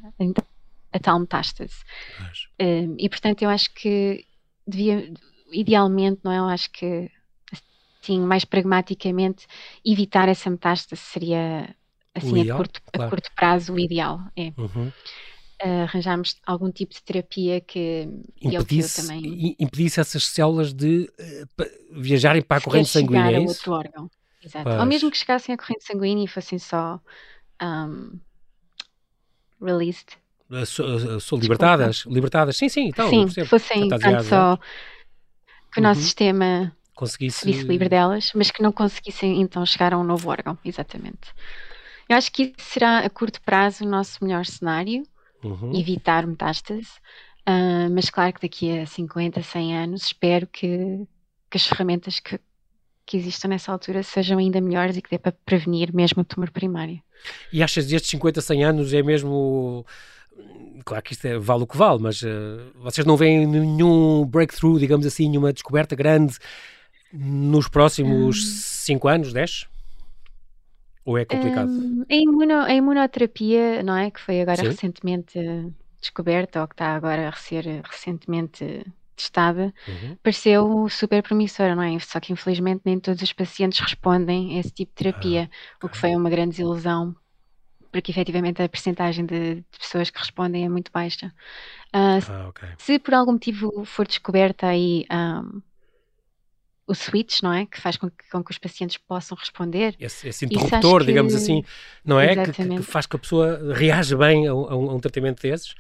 a 0.93 0.99
tal 0.99 1.21
metástase. 1.21 1.85
Um, 2.61 2.97
e 2.99 3.09
portanto, 3.09 3.43
eu 3.43 3.51
acho 3.51 3.73
que 3.75 4.25
devia, 4.67 5.13
idealmente, 5.53 6.21
não 6.25 6.33
é? 6.33 6.39
Eu 6.39 6.47
acho 6.47 6.71
que 6.71 7.11
assim, 8.03 8.19
mais 8.21 8.45
pragmaticamente, 8.45 9.47
evitar 9.85 10.29
essa 10.29 10.51
metástase 10.51 11.03
seria 11.03 11.75
assim, 12.15 12.51
a, 12.51 12.57
curto, 12.57 12.81
claro. 12.93 13.07
a 13.07 13.11
curto 13.11 13.31
prazo 13.35 13.75
o 13.75 13.79
ideal. 13.79 14.21
É. 14.37 14.53
Uhum. 14.57 14.93
Arranjarmos 15.63 16.37
algum 16.47 16.71
tipo 16.71 16.95
de 16.95 17.03
terapia 17.03 17.61
que 17.61 18.09
impedisse, 18.41 19.07
também... 19.07 19.57
impedisse 19.59 20.01
essas 20.01 20.27
células 20.27 20.73
de 20.73 21.11
uh, 21.19 22.01
viajarem 22.01 22.43
para 22.43 22.59
a 22.59 22.61
corrente 22.61 22.89
sanguínea. 22.89 23.27
Chegar 23.27 23.39
a 23.39 23.43
é 23.43 23.47
outro 23.47 23.73
órgão. 23.73 24.11
Exato. 24.43 24.71
Ou 24.71 24.87
mesmo 24.87 25.11
que 25.11 25.19
chegassem 25.19 25.55
à 25.55 25.59
corrente 25.59 25.85
sanguínea 25.85 26.25
e 26.25 26.29
fossem 26.29 26.59
só 26.59 26.99
um, 27.63 28.19
released. 29.61 30.19
Sou, 30.67 31.21
sou 31.21 31.39
libertadas, 31.39 32.05
libertadas, 32.07 32.57
sim, 32.57 32.69
sim, 32.69 32.89
então, 32.89 33.09
sim, 33.09 33.45
fossem 33.45 33.89
tanto 33.89 34.25
só 34.25 34.59
que 35.73 35.79
o 35.79 35.83
nosso 35.83 36.01
uhum. 36.01 36.05
sistema 36.05 36.77
conseguisse 36.93 37.53
se 37.53 37.63
livre 37.63 37.89
delas, 37.89 38.33
mas 38.35 38.51
que 38.51 38.61
não 38.61 38.73
conseguissem 38.73 39.41
então 39.41 39.65
chegar 39.65 39.95
a 39.95 39.99
um 39.99 40.03
novo 40.03 40.29
órgão, 40.29 40.59
exatamente. 40.65 41.33
Eu 42.09 42.17
acho 42.17 42.33
que 42.33 42.43
isso 42.43 42.55
será 42.59 42.99
a 42.99 43.09
curto 43.09 43.41
prazo 43.43 43.85
o 43.85 43.89
nosso 43.89 44.25
melhor 44.25 44.45
cenário, 44.45 45.05
uhum. 45.43 45.73
evitar 45.75 46.27
metástase, 46.27 46.91
uh, 47.49 47.91
mas 47.91 48.11
claro 48.11 48.33
que 48.33 48.43
daqui 48.43 48.79
a 48.79 48.87
50, 48.87 49.43
100 49.43 49.77
anos 49.77 50.03
espero 50.05 50.47
que, 50.47 51.07
que 51.51 51.57
as 51.57 51.67
ferramentas 51.67 52.21
que, 52.21 52.39
que 53.07 53.17
existam 53.17 53.49
nessa 53.49 53.73
altura 53.73 54.03
sejam 54.03 54.39
ainda 54.39 54.61
melhores 54.61 54.97
e 54.97 55.03
que 55.03 55.11
dê 55.11 55.19
para 55.19 55.33
prevenir 55.45 55.95
mesmo 55.95 56.23
o 56.23 56.25
tumor 56.25 56.51
primário. 56.51 57.01
E 57.53 57.63
achas 57.63 57.87
que 57.87 57.95
estes 57.95 58.11
50, 58.11 58.41
100 58.41 58.65
anos 58.65 58.93
é 58.95 59.03
mesmo 59.03 59.85
claro 60.85 61.03
que 61.03 61.13
isto 61.13 61.27
é, 61.27 61.39
vale 61.39 61.63
o 61.63 61.67
que 61.67 61.77
vale, 61.77 62.01
mas 62.01 62.23
uh, 62.23 62.73
vocês 62.77 63.07
não 63.07 63.17
veem 63.17 63.47
nenhum 63.47 64.25
breakthrough, 64.25 64.79
digamos 64.79 65.07
assim, 65.07 65.29
nenhuma 65.29 65.53
descoberta 65.53 65.95
grande 65.95 66.37
nos 67.13 67.69
próximos 67.69 68.47
5 68.85 69.07
hum. 69.07 69.11
anos, 69.11 69.33
10? 69.33 69.69
Ou 71.05 71.19
é 71.19 71.25
complicado? 71.25 71.71
Um, 71.71 72.05
a, 72.09 72.15
imuno, 72.15 72.55
a, 72.55 72.73
imunoterapia, 72.73 73.83
não 73.83 73.97
é? 73.97 74.11
Que 74.11 74.21
foi 74.21 74.41
agora 74.41 74.59
Sim. 74.59 74.69
recentemente 74.69 75.39
descoberta, 76.01 76.61
ou 76.61 76.69
que 76.69 76.75
está 76.75 76.95
agora 76.95 77.29
a 77.29 77.33
ser 77.33 77.65
recentemente 77.85 78.85
testada, 79.17 79.73
uhum. 79.87 80.17
pareceu 80.23 80.89
super 80.89 81.23
promissora, 81.23 81.75
não 81.75 81.83
é? 81.83 81.99
Só 81.99 82.19
que 82.19 82.33
infelizmente 82.33 82.83
nem 82.85 82.99
todos 82.99 83.23
os 83.23 83.33
pacientes 83.33 83.79
respondem 83.79 84.57
a 84.57 84.61
esse 84.61 84.71
tipo 84.71 84.93
de 84.93 85.05
terapia, 85.05 85.51
ah, 85.51 85.87
o 85.87 85.89
que 85.89 85.97
foi 85.97 86.15
uma 86.17 86.31
grande 86.31 86.53
desilusão 86.53 87.15
porque 87.93 88.11
efetivamente 88.11 88.63
a 88.63 88.69
percentagem 88.69 89.27
de, 89.27 89.57
de, 89.57 89.79
pessoas 89.79 90.11
que 90.11 90.19
respondem 90.19 90.65
é 90.65 90.69
muito 90.69 90.93
baixa. 90.93 91.27
Uh, 91.95 92.23
ah, 92.29 92.49
okay. 92.49 92.69
Se 92.79 92.99
por 92.99 93.15
algum 93.15 93.33
motivo 93.33 93.85
for 93.85 94.07
descoberta 94.07 94.69
aí 94.69 95.05
um, 95.11 95.61
o 96.91 96.95
switch, 96.95 97.41
não 97.41 97.53
é? 97.53 97.67
Que 97.67 97.81
faz 97.81 97.97
com 97.97 98.11
que, 98.11 98.29
com 98.31 98.43
que 98.43 98.51
os 98.51 98.59
pacientes 98.59 98.97
possam 98.97 99.39
responder. 99.39 99.95
Esse, 100.01 100.29
esse 100.29 100.45
interruptor, 100.45 101.01
que... 101.01 101.07
digamos 101.07 101.35
assim, 101.35 101.65
não 102.05 102.19
é? 102.19 102.35
Que, 102.47 102.53
que, 102.53 102.83
faz 102.83 103.07
que 103.07 103.15
a 103.15 103.19
pessoa 103.19 103.73
reaja 103.73 104.17
bem 104.17 104.49
a, 104.49 104.51
a, 104.51 104.55
um, 104.55 104.91
a, 104.91 104.95
um, 104.95 104.99
tratamento 104.99 105.41
desses. 105.41 105.75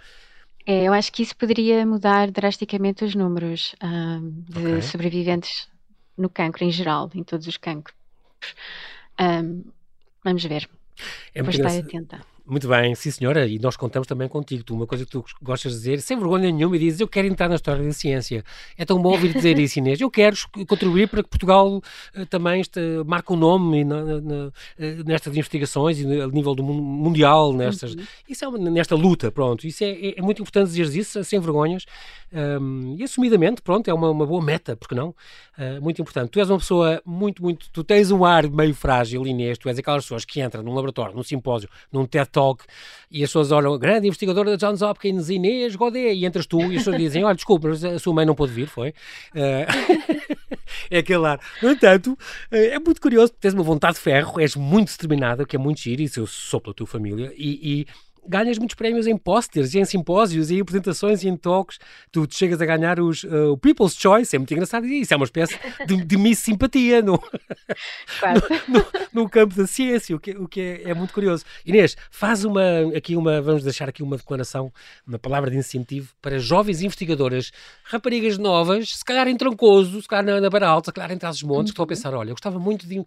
É, 0.64 0.85
eu 0.85 0.92
acho 0.92 1.12
que 1.12 1.23
isso 1.23 1.35
poderia 1.37 1.85
mudar 1.85 2.31
drasticamente 2.31 3.05
os 3.05 3.14
números 3.16 3.75
um, 3.83 4.31
de 4.49 4.59
okay. 4.59 4.83
sobreviventes 4.83 5.68
no 6.16 6.29
cancro 6.29 6.64
em 6.64 6.70
geral, 6.70 7.11
em 7.12 7.25
todos 7.25 7.49
os 7.49 7.57
cancros. 7.57 7.96
Um, 9.20 9.64
vamos 10.23 10.44
ver. 10.44 10.68
É 11.35 11.42
Vou 11.42 11.51
estar 11.51 11.77
atenta. 11.77 12.20
Muito 12.51 12.67
bem, 12.67 12.97
sim 12.97 13.13
senhora, 13.13 13.47
e 13.47 13.61
nós 13.61 13.77
contamos 13.77 14.09
também 14.09 14.27
contigo. 14.27 14.65
Tu, 14.65 14.75
uma 14.75 14.85
coisa 14.85 15.05
que 15.05 15.11
tu 15.13 15.25
gostas 15.41 15.71
de 15.71 15.79
dizer, 15.79 16.01
sem 16.01 16.19
vergonha 16.19 16.51
nenhuma, 16.51 16.75
e 16.75 16.81
dizes: 16.81 16.99
Eu 16.99 17.07
quero 17.07 17.29
entrar 17.29 17.49
na 17.49 17.55
história 17.55 17.81
da 17.81 17.93
ciência. 17.93 18.45
É 18.77 18.85
tão 18.85 19.01
bom 19.01 19.13
ouvir 19.13 19.33
dizer 19.33 19.57
isso, 19.57 19.79
Inês. 19.79 20.01
Eu 20.01 20.11
quero 20.11 20.37
contribuir 20.67 21.09
para 21.09 21.23
que 21.23 21.29
Portugal 21.29 21.77
uh, 21.77 22.27
também 22.27 22.61
este, 22.61 22.81
marque 23.07 23.33
um 23.33 23.37
nome 23.37 23.85
na, 23.85 24.03
na, 24.03 24.47
uh, 24.47 24.53
nestas 25.07 25.37
investigações 25.37 26.01
e 26.01 26.21
a 26.21 26.27
nível 26.27 26.57
do 26.57 26.65
mundial, 26.65 27.53
nestas, 27.53 27.95
uhum. 27.95 28.03
isso 28.29 28.45
é 28.45 28.59
nesta 28.59 28.97
luta. 28.97 29.31
Pronto, 29.31 29.65
isso 29.65 29.85
é, 29.85 29.91
é, 29.91 30.19
é 30.19 30.23
muito 30.23 30.43
importante 30.43 30.73
dizer 30.73 30.99
isso, 30.99 31.23
sem 31.23 31.39
vergonhas. 31.39 31.87
Um, 32.33 32.97
e 32.99 33.05
assumidamente, 33.05 33.63
pronto, 33.63 33.89
é 33.89 33.95
uma, 33.95 34.11
uma 34.11 34.27
boa 34.27 34.43
meta, 34.43 34.77
porque 34.77 34.95
não? 34.97 35.11
Uh, 35.57 35.81
muito 35.81 36.03
importante. 36.03 36.31
Tu 36.31 36.41
és 36.41 36.51
uma 36.51 36.59
pessoa 36.59 37.01
muito, 37.07 37.41
muito. 37.41 37.71
Tu 37.71 37.85
tens 37.85 38.11
um 38.11 38.25
ar 38.25 38.51
meio 38.51 38.75
frágil, 38.75 39.25
Inês. 39.25 39.57
Tu 39.57 39.69
és 39.69 39.79
aquelas 39.79 40.03
pessoas 40.03 40.25
que 40.25 40.41
entram 40.43 40.65
num 40.65 40.75
laboratório, 40.75 41.15
num 41.15 41.23
simpósio, 41.23 41.69
num 41.93 42.05
TED 42.07 42.29
Talk 42.29 42.39
e 43.11 43.24
as 43.24 43.31
pessoas 43.31 43.50
olham, 43.50 43.76
grande 43.79 44.07
investigadora 44.07 44.57
da 44.57 44.57
Johns 44.57 44.83
Hopkins, 44.83 45.29
Inês 45.29 45.74
Godet, 45.74 46.14
e 46.14 46.24
entras 46.24 46.46
tu 46.46 46.61
e 46.61 46.76
as 46.76 46.85
pessoas 46.85 46.96
dizem: 46.96 47.24
Olha, 47.24 47.35
desculpa, 47.35 47.68
a 47.68 47.98
sua 47.98 48.14
mãe 48.14 48.24
não 48.24 48.35
pôde 48.35 48.53
vir, 48.53 48.68
foi? 48.68 48.90
Uh, 49.35 50.37
é 50.90 50.98
aquele 50.98 51.26
ar. 51.26 51.40
No 51.62 51.70
entanto, 51.70 52.16
é 52.50 52.79
muito 52.79 53.00
curioso, 53.00 53.33
tens 53.40 53.55
uma 53.55 53.62
vontade 53.64 53.94
de 53.94 54.00
ferro, 54.00 54.40
és 54.40 54.55
muito 54.55 54.92
determinada, 54.92 55.44
que 55.44 55.57
é 55.57 55.59
muito 55.59 55.81
giro, 55.81 56.03
isso 56.03 56.20
eu 56.20 56.26
sou 56.26 56.61
pela 56.61 56.74
tua 56.74 56.87
família, 56.87 57.33
e, 57.37 57.81
e 57.81 57.87
ganhas 58.27 58.59
muitos 58.59 58.75
prémios 58.75 59.07
em 59.07 59.17
pósteres, 59.17 59.75
em 59.75 59.85
simpósios, 59.85 60.51
em 60.51 60.61
apresentações 60.61 61.23
e 61.23 61.29
em 61.29 61.37
talks. 61.37 61.79
Tu 62.13 62.27
chegas 62.31 62.61
a 62.61 62.67
ganhar 62.67 63.01
os, 63.01 63.25
uh, 63.25 63.53
o 63.53 63.59
People's 63.59 63.95
Choice, 63.95 64.35
é 64.35 64.39
muito 64.39 64.53
engraçado. 64.53 64.87
E 64.87 65.01
isso 65.01 65.13
é 65.13 65.17
uma 65.17 65.25
espécie 65.25 65.59
de, 65.87 66.05
de 66.05 66.17
Miss 66.17 66.39
Simpatia 66.39 67.03
no, 67.03 67.13
no, 68.69 68.79
no, 68.79 68.87
no, 69.13 69.29
campo 69.29 69.55
da 69.55 69.67
ciência, 69.67 70.15
o 70.15 70.21
que, 70.21 70.33
o 70.33 70.49
que 70.49 70.61
é, 70.61 70.91
é, 70.91 70.95
muito 70.95 71.13
curioso. 71.13 71.45
Inês, 71.65 71.97
faz 72.11 72.45
uma, 72.45 72.63
aqui 72.97 73.17
uma, 73.17 73.41
vamos 73.41 73.63
deixar 73.63 73.89
aqui 73.89 74.03
uma 74.03 74.17
declaração, 74.17 74.73
uma 75.07 75.19
palavra 75.19 75.51
de 75.51 75.57
incentivo 75.57 76.13
para 76.21 76.39
jovens 76.39 76.83
investigadoras, 76.83 77.51
raparigas 77.85 78.39
novas, 78.39 78.97
se 78.97 79.05
calhar 79.05 79.29
em 79.29 79.37
Trancoso, 79.37 80.01
se 80.03 80.09
calhar 80.09 80.25
na, 80.25 80.41
na 80.41 80.51
Barra 80.51 80.69
Alta, 80.69 80.91
se 80.91 80.95
calhar 80.95 81.13
em 81.13 81.19
Trás-os-Montes, 81.19 81.59
uhum. 81.59 81.65
que 81.65 81.71
estão 81.71 81.83
a 81.83 81.85
uhum. 81.85 81.89
pensar, 81.89 82.15
olha, 82.15 82.31
eu 82.31 82.35
gostava 82.35 82.59
muito 82.59 82.87
de 82.87 83.05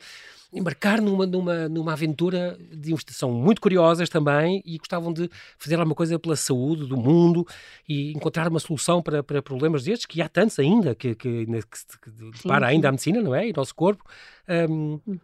embarcar 0.53 1.01
numa, 1.01 1.25
numa, 1.25 1.67
numa 1.67 1.93
aventura 1.93 2.57
de 2.71 2.91
investigação 2.91 3.31
muito 3.31 3.59
curiosas 3.59 4.07
também 4.07 4.61
e 4.65 4.77
gostavam 4.77 5.11
de 5.11 5.29
fazer 5.57 5.75
alguma 5.75 5.95
coisa 5.95 6.19
pela 6.19 6.35
saúde 6.35 6.85
do 6.85 6.95
mundo 6.95 7.45
e 7.87 8.11
encontrar 8.11 8.47
uma 8.47 8.59
solução 8.59 9.01
para, 9.01 9.23
para 9.23 9.41
problemas 9.41 9.83
destes, 9.83 10.05
que 10.05 10.21
há 10.21 10.29
tantos 10.29 10.59
ainda, 10.59 10.93
que, 10.93 11.15
que, 11.15 11.45
que, 11.45 12.11
depara 12.31 12.67
ainda 12.67 12.89
a 12.89 12.91
medicina, 12.91 13.21
não 13.21 13.33
é? 13.33 13.47
E 13.47 13.51
o 13.51 13.55
nosso 13.55 13.73
corpo. 13.73 14.03
Um, 14.47 14.99
uhum. 15.05 15.19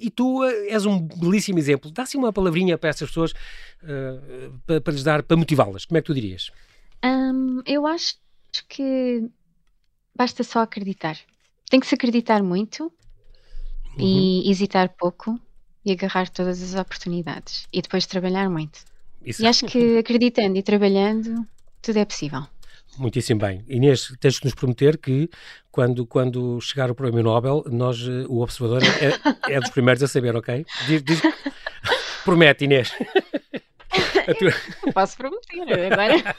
E 0.00 0.10
tu 0.10 0.44
eh, 0.44 0.68
és 0.68 0.86
um 0.86 0.98
belíssimo 0.98 1.58
exemplo. 1.58 1.90
Dá-se 1.90 2.16
uma 2.16 2.32
palavrinha 2.32 2.76
para 2.76 2.90
essas 2.90 3.08
pessoas 3.08 3.32
uh, 3.32 4.58
para, 4.66 4.80
para, 4.80 4.92
lhes 4.92 5.02
dar, 5.02 5.22
para 5.22 5.36
motivá-las. 5.36 5.84
Como 5.84 5.98
é 5.98 6.00
que 6.00 6.06
tu 6.06 6.14
dirias? 6.14 6.50
Um, 7.04 7.62
eu 7.66 7.86
acho 7.86 8.16
que 8.68 9.28
basta 10.14 10.42
só 10.42 10.60
acreditar. 10.60 11.18
Tem 11.68 11.80
que 11.80 11.86
se 11.86 11.94
acreditar 11.94 12.42
muito 12.42 12.92
uhum. 13.98 14.04
e 14.04 14.50
hesitar 14.50 14.94
pouco 14.98 15.38
e 15.84 15.92
agarrar 15.92 16.28
todas 16.28 16.62
as 16.62 16.80
oportunidades 16.80 17.66
e 17.72 17.82
depois 17.82 18.06
trabalhar 18.06 18.48
muito. 18.48 18.80
Isso. 19.24 19.42
E 19.42 19.46
acho 19.46 19.66
que 19.66 19.78
acreditando 19.98 20.56
e 20.56 20.62
trabalhando, 20.62 21.46
tudo 21.82 21.98
é 21.98 22.04
possível. 22.04 22.46
Muitíssimo 22.96 23.40
bem. 23.40 23.64
Inês, 23.68 24.14
tens 24.20 24.38
que 24.38 24.44
nos 24.44 24.54
prometer 24.54 24.98
que 24.98 25.28
quando, 25.70 26.06
quando 26.06 26.60
chegar 26.60 26.90
o 26.90 26.94
Prémio 26.94 27.24
Nobel, 27.24 27.64
nós, 27.66 28.00
eh, 28.00 28.24
o 28.28 28.40
Observador, 28.40 28.82
é, 28.84 29.54
é 29.54 29.60
dos 29.60 29.70
primeiros 29.70 30.02
a 30.02 30.06
saber, 30.06 30.36
ok? 30.36 30.64
Diz, 30.86 31.02
diz... 31.02 31.20
Promete, 32.24 32.64
Inês. 32.64 32.92
Posso 34.94 35.16
prometer, 35.16 35.92
agora 35.92 36.36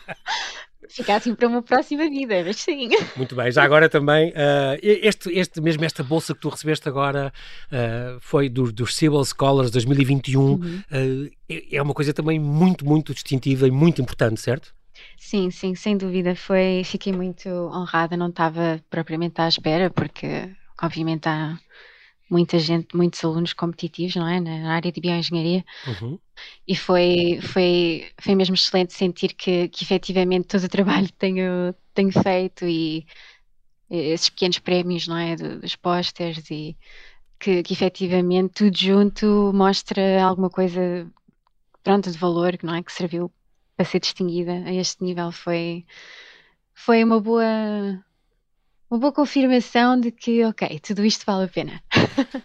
Ficar 0.89 1.15
assim 1.17 1.33
para 1.35 1.47
uma 1.47 1.61
próxima 1.61 2.09
vida, 2.09 2.43
mas 2.45 2.57
sim. 2.57 2.89
Muito 3.15 3.35
bem, 3.35 3.51
já 3.51 3.63
agora 3.63 3.89
também, 3.89 4.29
uh, 4.29 4.77
este, 4.81 5.31
este, 5.37 5.61
mesmo 5.61 5.83
esta 5.85 6.03
bolsa 6.03 6.33
que 6.33 6.41
tu 6.41 6.49
recebeste 6.49 6.87
agora 6.87 7.31
uh, 7.71 8.19
foi 8.19 8.49
do, 8.49 8.71
dos 8.71 8.95
Civil 8.95 9.23
Scholars 9.23 9.71
2021, 9.71 10.41
uhum. 10.41 10.57
uh, 10.57 11.31
é 11.71 11.81
uma 11.81 11.93
coisa 11.93 12.13
também 12.13 12.39
muito, 12.39 12.85
muito 12.85 13.13
distintiva 13.13 13.67
e 13.67 13.71
muito 13.71 14.01
importante, 14.01 14.39
certo? 14.39 14.73
Sim, 15.17 15.51
sim, 15.51 15.75
sem 15.75 15.97
dúvida. 15.97 16.35
Foi, 16.35 16.81
fiquei 16.85 17.11
muito 17.11 17.49
honrada, 17.49 18.15
não 18.15 18.29
estava 18.29 18.81
propriamente 18.89 19.41
à 19.41 19.47
espera, 19.47 19.89
porque 19.89 20.49
obviamente 20.81 21.27
há 21.27 21.57
muita 22.29 22.57
gente, 22.59 22.95
muitos 22.95 23.23
alunos 23.23 23.53
competitivos, 23.53 24.15
não 24.15 24.27
é? 24.27 24.39
Na 24.39 24.73
área 24.73 24.91
de 24.91 24.99
bioengenharia. 25.01 25.63
Uhum. 25.87 26.19
E 26.67 26.75
foi, 26.75 27.39
foi, 27.41 28.11
foi 28.19 28.35
mesmo 28.35 28.55
excelente 28.55 28.93
sentir 28.93 29.33
que, 29.33 29.67
que 29.69 29.83
efetivamente 29.83 30.47
todo 30.47 30.63
o 30.63 30.69
trabalho 30.69 31.07
que 31.07 31.13
tenho, 31.13 31.73
tenho 31.93 32.11
feito 32.11 32.65
e 32.65 33.05
esses 33.89 34.29
pequenos 34.29 34.59
prémios, 34.59 35.07
não 35.07 35.17
é? 35.17 35.35
Dos 35.35 35.75
pósteres 35.75 36.49
e 36.49 36.77
que, 37.39 37.61
que 37.63 37.73
efetivamente 37.73 38.53
tudo 38.55 38.77
junto 38.77 39.51
mostra 39.53 40.23
alguma 40.23 40.49
coisa, 40.49 41.07
pronto, 41.83 42.11
de 42.11 42.17
valor, 42.17 42.57
não 42.63 42.75
é? 42.75 42.83
Que 42.83 42.91
serviu 42.91 43.31
para 43.75 43.85
ser 43.85 43.99
distinguida 43.99 44.53
a 44.65 44.73
este 44.73 45.03
nível. 45.03 45.31
Foi, 45.31 45.85
foi 46.73 47.03
uma 47.03 47.19
boa 47.19 47.45
uma 48.89 48.99
boa 48.99 49.11
confirmação 49.11 49.99
de 49.99 50.11
que, 50.11 50.45
ok, 50.45 50.79
tudo 50.79 51.03
isto 51.03 51.25
vale 51.25 51.45
a 51.45 51.47
pena. 51.47 51.83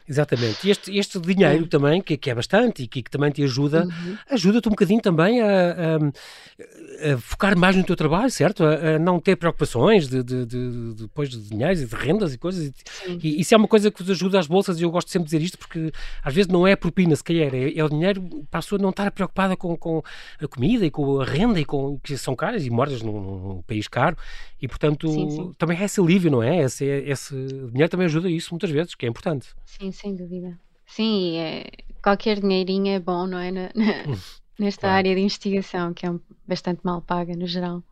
Exatamente. 0.08 0.66
E 0.66 0.70
este, 0.70 0.96
este 0.98 1.18
dinheiro 1.20 1.66
também, 1.66 2.00
que, 2.02 2.16
que 2.16 2.30
é 2.30 2.34
bastante 2.34 2.82
e 2.82 2.88
que, 2.88 3.02
que 3.02 3.10
também 3.10 3.30
te 3.30 3.42
ajuda, 3.42 3.84
Uhum. 3.84 4.16
ajuda-te 4.30 4.68
um 4.68 4.70
bocadinho 4.72 5.00
também 5.00 5.40
a, 5.40 5.46
a- 5.46 7.12
a 7.14 7.18
focar 7.18 7.56
mais 7.56 7.74
no 7.76 7.84
teu 7.84 7.96
trabalho, 7.96 8.30
certo? 8.30 8.64
A, 8.64 8.96
a 8.96 8.98
não 8.98 9.18
ter 9.20 9.36
preocupações 9.36 10.08
de, 10.08 10.22
de, 10.22 10.44
de- 10.46 10.70
de- 10.94 10.94
depois 11.02 11.28
de 11.30 11.38
dinheiros 11.48 11.80
e 11.80 11.86
de 11.86 11.94
rendas 11.94 12.34
e 12.34 12.38
coisas. 12.38 12.66
E, 12.68 12.72
Sim. 13.06 13.18
e 13.22 13.40
isso 13.40 13.54
é 13.54 13.56
uma 13.56 13.68
coisa 13.68 13.90
que 13.90 14.02
vos 14.02 14.10
ajuda 14.10 14.38
às 14.38 14.46
bolsas 14.46 14.78
e 14.80 14.82
eu 14.82 14.90
gosto 14.90 15.10
sempre 15.10 15.28
de 15.28 15.36
dizer 15.36 15.44
isto 15.44 15.58
porque 15.58 15.92
às 16.22 16.34
vezes 16.34 16.50
não 16.50 16.66
é 16.66 16.72
a 16.72 16.76
propina, 16.76 17.14
se 17.16 17.24
calhar, 17.24 17.54
é, 17.54 17.72
é 17.76 17.84
o 17.84 17.88
dinheiro 17.88 18.22
para 18.50 18.58
a 18.58 18.62
pessoa 18.62 18.80
não 18.80 18.90
estar 18.90 19.10
preocupada 19.10 19.56
com, 19.56 19.76
com 19.76 20.02
a 20.40 20.48
comida 20.48 20.84
e 20.84 20.90
com 20.90 21.20
a 21.20 21.24
renda 21.24 21.58
e 21.60 21.64
com 21.64 21.98
que 22.02 22.16
são 22.18 22.34
caras 22.36 22.64
e 22.66 22.70
moras 22.70 23.00
num, 23.02 23.20
num 23.20 23.62
país 23.62 23.88
caro 23.88 24.16
e 24.60 24.68
portanto 24.68 25.08
Sim, 25.10 25.30
sim. 25.30 25.54
também 25.58 25.78
é 25.78 25.84
esse 25.84 26.00
alívio, 26.00 26.30
não 26.30 26.42
é? 26.42 26.58
Esse, 26.62 26.84
esse 26.84 27.34
dinheiro 27.70 27.88
também 27.88 28.06
ajuda 28.06 28.28
a 28.28 28.30
isso 28.30 28.50
muitas 28.52 28.70
vezes, 28.70 28.94
que 28.94 29.06
é 29.06 29.08
importante. 29.08 29.48
Sim, 29.64 29.90
sem 29.92 30.14
dúvida. 30.14 30.58
Sim, 30.86 31.36
é, 31.38 31.66
qualquer 32.02 32.40
dinheirinho 32.40 32.88
é 32.88 32.98
bom, 33.00 33.26
não 33.26 33.38
é? 33.38 33.50
Na- 33.50 33.70
na- 33.74 34.04
nesta 34.58 34.82
claro. 34.82 34.96
área 34.96 35.14
de 35.14 35.20
investigação, 35.20 35.94
que 35.94 36.06
é 36.06 36.10
bastante 36.46 36.80
mal 36.84 37.00
paga 37.00 37.34
no 37.36 37.46
geral. 37.46 37.82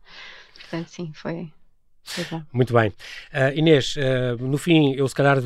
Portanto, 0.53 0.87
sim, 0.89 1.11
foi, 1.13 1.51
foi 2.09 2.25
bom. 2.25 2.43
Muito 2.51 2.73
bem. 2.73 2.91
Ah, 3.31 3.53
Inês, 3.53 3.95
ah, 3.97 4.35
no 4.39 4.57
fim, 4.57 4.93
eu 4.93 5.07
se 5.07 5.15
calhar 5.15 5.37
ah, 5.37 5.41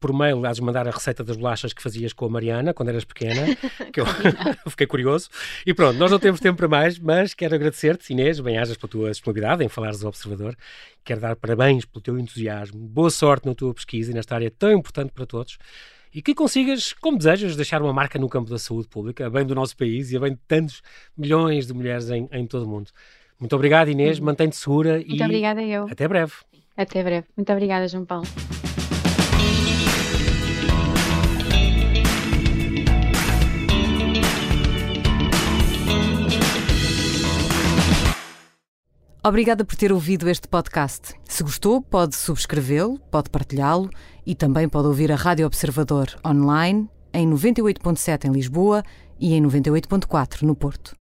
por 0.00 0.12
mail 0.12 0.40
de 0.52 0.62
mandar 0.62 0.86
a 0.86 0.90
receita 0.90 1.24
das 1.24 1.36
bolachas 1.36 1.72
que 1.72 1.82
fazias 1.82 2.12
com 2.12 2.26
a 2.26 2.28
Mariana 2.28 2.74
quando 2.74 2.90
eras 2.90 3.04
pequena, 3.04 3.46
que 3.92 4.00
eu 4.00 4.06
fiquei 4.68 4.86
curioso. 4.86 5.28
E 5.66 5.72
pronto, 5.72 5.98
nós 5.98 6.10
não 6.10 6.18
temos 6.18 6.40
tempo 6.40 6.58
para 6.58 6.68
mais, 6.68 6.98
mas 6.98 7.34
quero 7.34 7.54
agradecer-te, 7.54 8.12
Inês, 8.12 8.40
bem-ajas 8.40 8.76
pela 8.76 8.90
tua 8.90 9.10
disponibilidade 9.10 9.64
em 9.64 9.68
falares 9.68 10.02
ao 10.02 10.08
Observador. 10.08 10.56
Quero 11.04 11.20
dar 11.20 11.36
parabéns 11.36 11.84
pelo 11.84 12.02
teu 12.02 12.18
entusiasmo, 12.18 12.78
boa 12.78 13.10
sorte 13.10 13.46
na 13.46 13.54
tua 13.54 13.74
pesquisa 13.74 14.10
e 14.10 14.14
nesta 14.14 14.34
área 14.34 14.50
tão 14.50 14.72
importante 14.72 15.12
para 15.12 15.26
todos. 15.26 15.58
E 16.14 16.20
que 16.20 16.34
consigas, 16.34 16.92
como 16.92 17.16
desejas, 17.16 17.56
deixar 17.56 17.80
uma 17.80 17.92
marca 17.92 18.18
no 18.18 18.28
campo 18.28 18.50
da 18.50 18.58
saúde 18.58 18.86
pública, 18.86 19.26
a 19.26 19.30
bem 19.30 19.46
do 19.46 19.54
nosso 19.54 19.74
país 19.74 20.12
e 20.12 20.16
a 20.16 20.20
bem 20.20 20.32
de 20.32 20.40
tantos 20.46 20.82
milhões 21.16 21.66
de 21.66 21.72
mulheres 21.72 22.10
em, 22.10 22.28
em 22.30 22.46
todo 22.46 22.64
o 22.64 22.68
mundo. 22.68 22.90
Muito 23.42 23.56
obrigado, 23.56 23.88
Inês. 23.88 24.20
Mantém-te 24.20 24.54
segura 24.54 24.98
Muito 24.98 25.16
e 25.16 25.20
obrigada 25.24 25.60
eu. 25.64 25.86
até 25.90 26.06
breve. 26.06 26.32
Até 26.76 27.02
breve. 27.02 27.26
Muito 27.36 27.52
obrigada, 27.52 27.88
João 27.88 28.04
Paulo. 28.04 28.24
Obrigada 39.24 39.64
por 39.64 39.74
ter 39.74 39.92
ouvido 39.92 40.28
este 40.28 40.46
podcast. 40.46 41.12
Se 41.24 41.42
gostou, 41.42 41.82
pode 41.82 42.14
subscrevê-lo, 42.14 43.00
pode 43.10 43.28
partilhá-lo 43.28 43.90
e 44.24 44.36
também 44.36 44.68
pode 44.68 44.86
ouvir 44.86 45.10
a 45.10 45.16
Rádio 45.16 45.46
Observador 45.46 46.06
online 46.24 46.88
em 47.12 47.28
98.7 47.28 48.24
em 48.28 48.32
Lisboa 48.32 48.84
e 49.18 49.34
em 49.34 49.42
98.4 49.42 50.42
no 50.42 50.54
Porto. 50.54 50.96